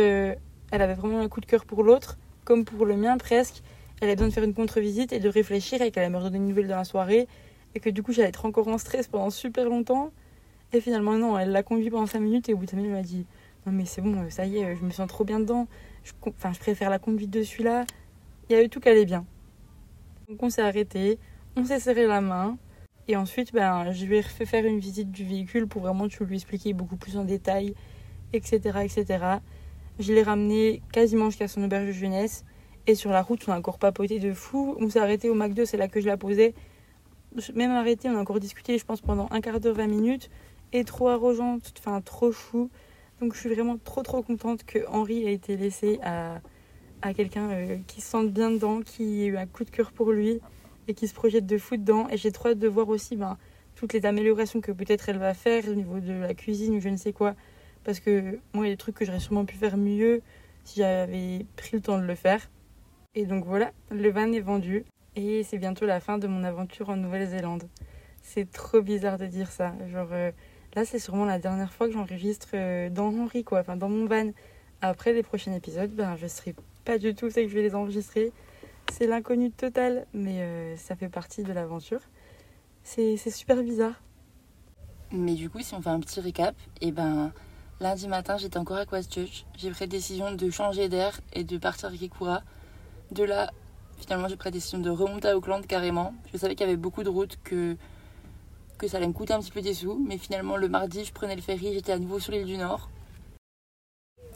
elle 0.70 0.82
avait 0.82 0.94
vraiment 0.94 1.20
un 1.20 1.28
coup 1.28 1.40
de 1.40 1.46
cœur 1.46 1.64
pour 1.64 1.82
l'autre, 1.82 2.18
comme 2.44 2.64
pour 2.64 2.86
le 2.86 2.96
mien 2.96 3.16
presque. 3.18 3.62
Elle 4.00 4.08
avait 4.08 4.16
besoin 4.16 4.28
de 4.28 4.34
faire 4.34 4.44
une 4.44 4.54
contre-visite 4.54 5.12
et 5.12 5.20
de 5.20 5.28
réfléchir 5.28 5.80
et 5.80 5.90
qu'elle 5.90 6.04
allait 6.04 6.12
me 6.12 6.18
redonner 6.18 6.36
une 6.38 6.48
nouvelle 6.48 6.68
dans 6.68 6.76
la 6.76 6.84
soirée. 6.84 7.28
Et 7.74 7.80
que 7.80 7.90
du 7.90 8.02
coup, 8.02 8.12
j'allais 8.12 8.28
être 8.28 8.44
encore 8.44 8.68
en 8.68 8.78
stress 8.78 9.08
pendant 9.08 9.30
super 9.30 9.68
longtemps. 9.68 10.10
Et 10.72 10.80
finalement, 10.80 11.14
non, 11.14 11.38
elle 11.38 11.50
l'a 11.50 11.62
conduit 11.62 11.90
pendant 11.90 12.06
5 12.06 12.20
minutes 12.20 12.48
et 12.48 12.54
au 12.54 12.56
bout 12.56 12.64
de 12.64 12.70
5 12.70 12.76
minutes, 12.76 12.90
elle 12.90 12.96
m'a 12.96 13.02
dit 13.02 13.26
Non, 13.66 13.72
mais 13.72 13.84
c'est 13.84 14.02
bon, 14.02 14.28
ça 14.30 14.46
y 14.46 14.58
est, 14.58 14.76
je 14.76 14.84
me 14.84 14.90
sens 14.90 15.08
trop 15.08 15.24
bien 15.24 15.40
dedans. 15.40 15.66
Enfin, 16.26 16.52
je 16.52 16.58
préfère 16.58 16.90
la 16.90 16.98
conduite 16.98 17.30
de 17.30 17.42
celui-là. 17.42 17.84
Il 18.48 18.52
y 18.52 18.58
avait 18.58 18.68
tout 18.68 18.80
qui 18.80 18.88
allait 18.88 19.06
bien. 19.06 19.24
Donc 20.28 20.42
on 20.42 20.50
s'est 20.50 20.62
arrêté, 20.62 21.18
on 21.56 21.64
s'est 21.64 21.80
serré 21.80 22.06
la 22.06 22.20
main. 22.20 22.58
Et 23.08 23.16
ensuite, 23.16 23.52
ben, 23.52 23.92
je 23.92 24.04
lui 24.04 24.16
ai 24.16 24.22
fait 24.22 24.46
faire 24.46 24.64
une 24.64 24.80
visite 24.80 25.12
du 25.12 25.24
véhicule 25.24 25.68
pour 25.68 25.82
vraiment 25.82 26.06
lui 26.06 26.36
expliquer 26.36 26.72
beaucoup 26.72 26.96
plus 26.96 27.16
en 27.16 27.24
détail, 27.24 27.74
etc. 28.32 28.80
etc. 28.82 29.38
Je 29.98 30.12
l'ai 30.12 30.22
ramené 30.22 30.82
quasiment 30.92 31.30
jusqu'à 31.30 31.48
son 31.48 31.62
auberge 31.64 31.86
de 31.86 31.92
jeunesse. 31.92 32.44
Et 32.86 32.94
sur 32.94 33.10
la 33.10 33.22
route, 33.22 33.42
on 33.48 33.52
a 33.52 33.58
encore 33.58 33.78
papoté 33.78 34.18
de 34.18 34.32
fou. 34.32 34.76
On 34.78 34.88
s'est 34.88 35.00
arrêté 35.00 35.28
au 35.28 35.34
McDo, 35.34 35.64
c'est 35.64 35.76
là 35.76 35.88
que 35.88 36.00
je 36.00 36.06
la 36.06 36.16
posais. 36.16 36.54
Même 37.54 37.72
arrêté, 37.72 38.08
on 38.08 38.16
a 38.16 38.20
encore 38.20 38.40
discuté, 38.40 38.78
je 38.78 38.84
pense, 38.84 39.00
pendant 39.00 39.28
un 39.30 39.40
quart 39.40 39.60
d'heure, 39.60 39.74
20 39.74 39.86
minutes. 39.86 40.30
Et 40.72 40.84
trop 40.84 41.08
arrogeante, 41.08 41.74
enfin 41.78 42.00
trop 42.00 42.32
chou. 42.32 42.70
Donc 43.20 43.34
je 43.34 43.40
suis 43.40 43.48
vraiment 43.48 43.78
trop 43.78 44.02
trop 44.02 44.22
contente 44.22 44.64
que 44.64 44.80
Henri 44.88 45.24
ait 45.24 45.32
été 45.32 45.56
laissé 45.56 45.98
à, 46.02 46.40
à 47.02 47.14
quelqu'un 47.14 47.50
euh, 47.50 47.78
qui 47.86 48.00
se 48.00 48.10
sente 48.10 48.30
bien 48.30 48.50
dedans, 48.50 48.82
qui 48.82 49.22
a 49.22 49.26
eu 49.26 49.36
un 49.36 49.46
coup 49.46 49.64
de 49.64 49.70
cœur 49.70 49.92
pour 49.92 50.12
lui 50.12 50.40
et 50.88 50.94
qui 50.94 51.08
se 51.08 51.14
projette 51.14 51.46
de 51.46 51.56
fou 51.56 51.76
dedans. 51.76 52.08
Et 52.10 52.16
j'ai 52.16 52.30
trop 52.30 52.50
hâte 52.50 52.58
de 52.58 52.68
voir 52.68 52.88
aussi 52.88 53.16
ben, 53.16 53.38
toutes 53.74 53.92
les 53.92 54.04
améliorations 54.06 54.60
que 54.60 54.72
peut-être 54.72 55.08
elle 55.08 55.18
va 55.18 55.34
faire 55.34 55.64
au 55.68 55.74
niveau 55.74 55.98
de 55.98 56.12
la 56.12 56.34
cuisine 56.34 56.76
ou 56.76 56.80
je 56.80 56.88
ne 56.88 56.96
sais 56.96 57.12
quoi. 57.12 57.34
Parce 57.86 58.00
que 58.00 58.40
moi, 58.52 58.66
il 58.66 58.70
y 58.70 58.72
a 58.72 58.74
des 58.74 58.76
trucs 58.76 58.96
que 58.96 59.04
j'aurais 59.04 59.20
sûrement 59.20 59.44
pu 59.44 59.54
faire 59.54 59.76
mieux 59.76 60.20
si 60.64 60.80
j'avais 60.80 61.46
pris 61.54 61.70
le 61.76 61.80
temps 61.80 61.98
de 62.00 62.04
le 62.04 62.16
faire. 62.16 62.50
Et 63.14 63.26
donc 63.26 63.44
voilà, 63.44 63.70
le 63.92 64.10
van 64.10 64.32
est 64.32 64.40
vendu 64.40 64.84
et 65.14 65.44
c'est 65.44 65.58
bientôt 65.58 65.86
la 65.86 66.00
fin 66.00 66.18
de 66.18 66.26
mon 66.26 66.42
aventure 66.42 66.90
en 66.90 66.96
Nouvelle-Zélande. 66.96 67.68
C'est 68.22 68.50
trop 68.50 68.82
bizarre 68.82 69.18
de 69.18 69.26
dire 69.26 69.52
ça. 69.52 69.72
Genre, 69.86 70.08
euh, 70.10 70.32
là, 70.74 70.84
c'est 70.84 70.98
sûrement 70.98 71.26
la 71.26 71.38
dernière 71.38 71.72
fois 71.72 71.86
que 71.86 71.92
j'enregistre 71.92 72.48
euh, 72.54 72.90
dans 72.90 73.16
Henri, 73.16 73.44
quoi, 73.44 73.60
enfin 73.60 73.76
dans 73.76 73.88
mon 73.88 74.06
van. 74.06 74.32
Après 74.80 75.12
les 75.12 75.22
prochains 75.22 75.52
épisodes, 75.52 75.92
ben, 75.92 76.16
je 76.16 76.26
serai 76.26 76.56
pas 76.84 76.98
du 76.98 77.14
tout 77.14 77.30
c'est 77.30 77.44
que 77.44 77.48
je 77.48 77.54
vais 77.54 77.62
les 77.62 77.76
enregistrer. 77.76 78.32
C'est 78.92 79.06
l'inconnu 79.06 79.52
total, 79.52 80.06
mais 80.12 80.40
euh, 80.40 80.76
ça 80.76 80.96
fait 80.96 81.08
partie 81.08 81.44
de 81.44 81.52
l'aventure. 81.52 82.00
C'est 82.82 83.16
super 83.16 83.62
bizarre. 83.62 84.02
Mais 85.12 85.34
du 85.34 85.48
coup, 85.48 85.60
si 85.60 85.72
on 85.74 85.80
fait 85.80 85.88
un 85.88 86.00
petit 86.00 86.20
récap, 86.20 86.56
et 86.80 86.90
ben 86.90 87.32
lundi 87.80 88.08
matin, 88.08 88.36
j'étais 88.38 88.58
encore 88.58 88.78
à 88.78 88.86
Christchurch. 88.86 89.44
J'ai 89.56 89.70
pris 89.70 89.84
la 89.84 89.86
décision 89.88 90.32
de 90.32 90.50
changer 90.50 90.88
d'air 90.88 91.20
et 91.32 91.44
de 91.44 91.58
partir 91.58 91.90
à 91.90 91.92
Kikura. 91.92 92.42
De 93.10 93.24
là, 93.24 93.50
finalement, 93.98 94.28
j'ai 94.28 94.36
pris 94.36 94.48
la 94.48 94.52
décision 94.52 94.78
de 94.78 94.90
remonter 94.90 95.28
à 95.28 95.36
Auckland 95.36 95.66
carrément. 95.66 96.14
Je 96.32 96.38
savais 96.38 96.54
qu'il 96.54 96.66
y 96.66 96.68
avait 96.68 96.76
beaucoup 96.76 97.02
de 97.02 97.08
routes, 97.08 97.38
que, 97.44 97.76
que 98.78 98.88
ça 98.88 98.96
allait 98.96 99.06
me 99.06 99.12
coûter 99.12 99.34
un 99.34 99.40
petit 99.40 99.50
peu 99.50 99.60
des 99.60 99.74
sous. 99.74 100.02
Mais 100.06 100.18
finalement, 100.18 100.56
le 100.56 100.68
mardi, 100.68 101.04
je 101.04 101.12
prenais 101.12 101.36
le 101.36 101.42
ferry, 101.42 101.72
j'étais 101.74 101.92
à 101.92 101.98
nouveau 101.98 102.18
sur 102.18 102.32
l'île 102.32 102.46
du 102.46 102.56
Nord. 102.56 102.88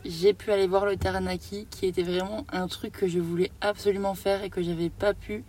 J'ai 0.04 0.32
pu 0.32 0.50
aller 0.50 0.66
voir 0.66 0.86
le 0.86 0.96
Taranaki, 0.96 1.66
qui 1.70 1.86
était 1.86 2.02
vraiment 2.02 2.46
un 2.52 2.68
truc 2.68 2.92
que 2.92 3.06
je 3.06 3.18
voulais 3.18 3.50
absolument 3.60 4.14
faire 4.14 4.42
et 4.42 4.50
que 4.50 4.62
j'avais 4.62 4.88
pas 4.88 5.12
pu. 5.12 5.44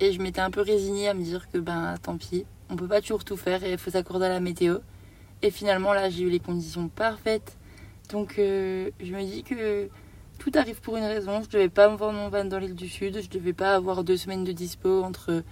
Et 0.00 0.12
je 0.12 0.20
m'étais 0.20 0.40
un 0.40 0.50
peu 0.50 0.60
résignée 0.62 1.08
à 1.08 1.14
me 1.14 1.22
dire 1.22 1.50
que 1.50 1.58
ben 1.58 1.94
tant 2.02 2.16
pis, 2.16 2.46
on 2.70 2.76
peut 2.76 2.88
pas 2.88 3.00
toujours 3.00 3.24
tout 3.24 3.36
faire 3.36 3.64
et 3.64 3.72
il 3.72 3.78
faut 3.78 3.90
s'accorder 3.90 4.26
à 4.26 4.30
la 4.30 4.40
météo. 4.40 4.78
Et 5.42 5.50
finalement 5.50 5.92
là 5.92 6.10
j'ai 6.10 6.24
eu 6.24 6.30
les 6.30 6.40
conditions 6.40 6.88
parfaites. 6.88 7.56
Donc 8.10 8.38
euh, 8.38 8.90
je 9.00 9.14
me 9.14 9.22
dis 9.22 9.42
que 9.42 9.88
tout 10.38 10.50
arrive 10.54 10.80
pour 10.80 10.96
une 10.96 11.04
raison. 11.04 11.42
Je 11.42 11.48
devais 11.50 11.68
pas 11.68 11.88
me 11.88 11.96
vendre 11.96 12.18
mon 12.18 12.28
van 12.28 12.44
dans 12.44 12.58
l'île 12.58 12.74
du 12.74 12.88
Sud. 12.88 13.20
Je 13.22 13.28
devais 13.28 13.52
pas 13.52 13.74
avoir 13.74 14.04
deux 14.04 14.16
semaines 14.16 14.44
de 14.44 14.52
dispo 14.52 15.02
entre, 15.02 15.42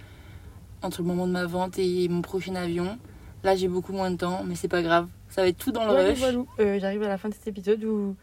entre 0.81 1.01
le 1.01 1.07
moment 1.07 1.27
de 1.27 1.31
ma 1.31 1.45
vente 1.45 1.77
et 1.79 2.07
mon 2.09 2.21
prochain 2.21 2.55
avion. 2.55 2.97
Là, 3.43 3.55
j'ai 3.55 3.67
beaucoup 3.69 3.93
moins 3.93 4.11
de 4.11 4.17
temps, 4.17 4.43
mais 4.45 4.55
c'est 4.55 4.67
pas 4.67 4.81
grave. 4.81 5.07
Ça 5.29 5.41
va 5.43 5.47
être 5.47 5.57
tout 5.57 5.71
dans 5.71 5.85
le 5.85 5.93
Ouais, 5.93 6.09
rush. 6.09 6.45
Euh, 6.59 6.79
J'arrive 6.79 7.03
à 7.03 7.07
la 7.07 7.17
fin 7.17 7.29
de 7.29 7.33
cet 7.33 7.47
épisode 7.47 7.83
où 7.85 8.15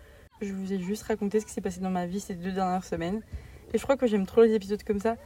je 0.43 0.53
vous 0.53 0.73
ai 0.73 0.79
juste 0.79 1.05
raconté 1.05 1.41
ce 1.41 1.47
qui 1.47 1.53
s'est 1.53 1.63
passé 1.63 1.81
dans 1.81 1.91
ma 1.91 2.05
vie 2.07 2.21
ces 2.21 2.35
deux 2.35 2.53
dernières 2.53 2.85
semaines. 2.85 3.23
Et 3.73 3.79
je 3.79 3.83
crois 3.83 3.97
que 3.97 4.07
j'aime 4.07 4.27
trop 4.27 4.43
les 4.43 4.53
épisodes 4.53 4.83
comme 4.83 5.01
ça. 5.01 5.17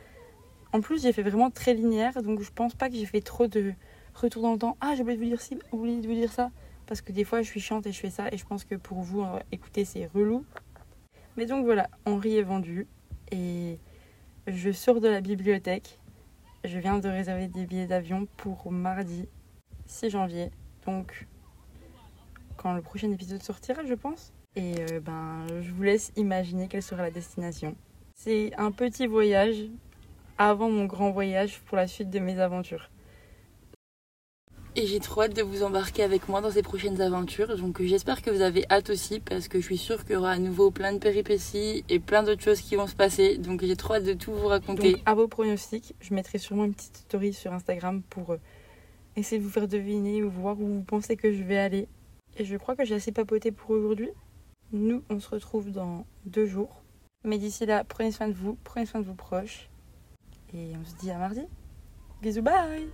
En 0.72 0.80
plus, 0.80 1.02
j'ai 1.02 1.12
fait 1.12 1.22
vraiment 1.22 1.50
très 1.50 1.74
linéaire, 1.74 2.22
donc 2.22 2.40
je 2.42 2.50
pense 2.54 2.74
pas 2.74 2.88
que 2.88 2.94
j'ai 2.94 3.06
fait 3.06 3.20
trop 3.20 3.48
de 3.48 3.72
retour 4.20 4.42
dans 4.42 4.52
le 4.52 4.58
temps. 4.58 4.76
Ah, 4.80 4.94
j'ai 4.94 5.02
oublié 5.02 5.30
de 6.00 6.06
vous 6.06 6.14
dire 6.14 6.32
ça. 6.32 6.50
Parce 6.86 7.00
que 7.00 7.12
des 7.12 7.24
fois, 7.24 7.42
je 7.42 7.46
suis 7.46 7.60
chiante 7.60 7.86
et 7.86 7.92
je 7.92 8.00
fais 8.00 8.10
ça. 8.10 8.28
Et 8.32 8.36
je 8.36 8.44
pense 8.44 8.64
que 8.64 8.74
pour 8.74 9.00
vous, 9.00 9.22
euh, 9.22 9.38
écoutez, 9.52 9.84
c'est 9.84 10.06
relou. 10.06 10.44
Mais 11.36 11.46
donc 11.46 11.64
voilà, 11.64 11.88
Henri 12.04 12.36
est 12.36 12.42
vendu. 12.42 12.86
Et 13.30 13.78
je 14.46 14.72
sors 14.72 15.00
de 15.00 15.08
la 15.08 15.20
bibliothèque. 15.20 15.98
Je 16.64 16.78
viens 16.78 16.98
de 16.98 17.08
réserver 17.08 17.48
des 17.48 17.64
billets 17.66 17.86
d'avion 17.86 18.26
pour 18.36 18.70
mardi 18.70 19.28
6 19.86 20.10
janvier. 20.10 20.50
Donc, 20.84 21.26
quand 22.56 22.74
le 22.74 22.82
prochain 22.82 23.10
épisode 23.10 23.42
sortira, 23.42 23.84
je 23.84 23.94
pense. 23.94 24.32
Et 24.56 24.74
euh, 24.80 25.00
ben, 25.00 25.46
je 25.62 25.70
vous 25.70 25.82
laisse 25.82 26.12
imaginer 26.16 26.66
quelle 26.68 26.82
sera 26.82 27.02
la 27.02 27.10
destination. 27.10 27.76
C'est 28.14 28.52
un 28.58 28.72
petit 28.72 29.06
voyage 29.06 29.68
avant 30.38 30.70
mon 30.70 30.86
grand 30.86 31.10
voyage 31.10 31.60
pour 31.66 31.76
la 31.76 31.86
suite 31.86 32.10
de 32.10 32.18
mes 32.18 32.38
aventures. 32.40 32.90
J'ai 34.86 35.00
trop 35.00 35.22
hâte 35.22 35.34
de 35.34 35.42
vous 35.42 35.62
embarquer 35.62 36.02
avec 36.02 36.28
moi 36.28 36.40
dans 36.40 36.50
ces 36.50 36.62
prochaines 36.62 37.00
aventures. 37.00 37.56
Donc 37.56 37.80
euh, 37.80 37.86
j'espère 37.86 38.22
que 38.22 38.30
vous 38.30 38.40
avez 38.40 38.64
hâte 38.70 38.90
aussi 38.90 39.20
parce 39.20 39.48
que 39.48 39.60
je 39.60 39.64
suis 39.64 39.78
sûre 39.78 40.04
qu'il 40.04 40.14
y 40.14 40.16
aura 40.16 40.30
à 40.30 40.38
nouveau 40.38 40.70
plein 40.70 40.92
de 40.92 40.98
péripéties 40.98 41.84
et 41.88 41.98
plein 41.98 42.22
d'autres 42.22 42.42
choses 42.42 42.60
qui 42.60 42.76
vont 42.76 42.86
se 42.86 42.94
passer. 42.94 43.36
Donc 43.36 43.64
j'ai 43.64 43.76
trop 43.76 43.94
hâte 43.94 44.04
de 44.04 44.14
tout 44.14 44.32
vous 44.32 44.46
raconter. 44.46 44.92
Donc, 44.92 45.02
à 45.06 45.14
vos 45.14 45.28
pronostics, 45.28 45.94
je 46.00 46.14
mettrai 46.14 46.38
sûrement 46.38 46.64
une 46.64 46.74
petite 46.74 46.96
story 46.96 47.32
sur 47.32 47.52
Instagram 47.52 48.02
pour 48.08 48.30
euh, 48.30 48.36
essayer 49.16 49.38
de 49.38 49.44
vous 49.44 49.50
faire 49.50 49.68
deviner 49.68 50.22
ou 50.22 50.30
voir 50.30 50.60
où 50.60 50.66
vous 50.66 50.82
pensez 50.82 51.16
que 51.16 51.32
je 51.32 51.42
vais 51.42 51.58
aller. 51.58 51.88
Et 52.36 52.44
je 52.44 52.56
crois 52.56 52.76
que 52.76 52.84
j'ai 52.84 52.94
assez 52.94 53.12
papoté 53.12 53.50
pour 53.52 53.70
aujourd'hui. 53.70 54.10
Nous, 54.72 55.02
on 55.10 55.20
se 55.20 55.28
retrouve 55.28 55.70
dans 55.70 56.06
deux 56.24 56.46
jours. 56.46 56.82
Mais 57.24 57.38
d'ici 57.38 57.66
là, 57.66 57.84
prenez 57.84 58.12
soin 58.12 58.28
de 58.28 58.34
vous, 58.34 58.56
prenez 58.64 58.86
soin 58.86 59.00
de 59.00 59.06
vos 59.06 59.14
proches. 59.14 59.68
Et 60.54 60.72
on 60.80 60.84
se 60.84 60.94
dit 60.96 61.10
à 61.10 61.18
mardi. 61.18 61.42
Bisous, 62.22 62.42
bye 62.42 62.88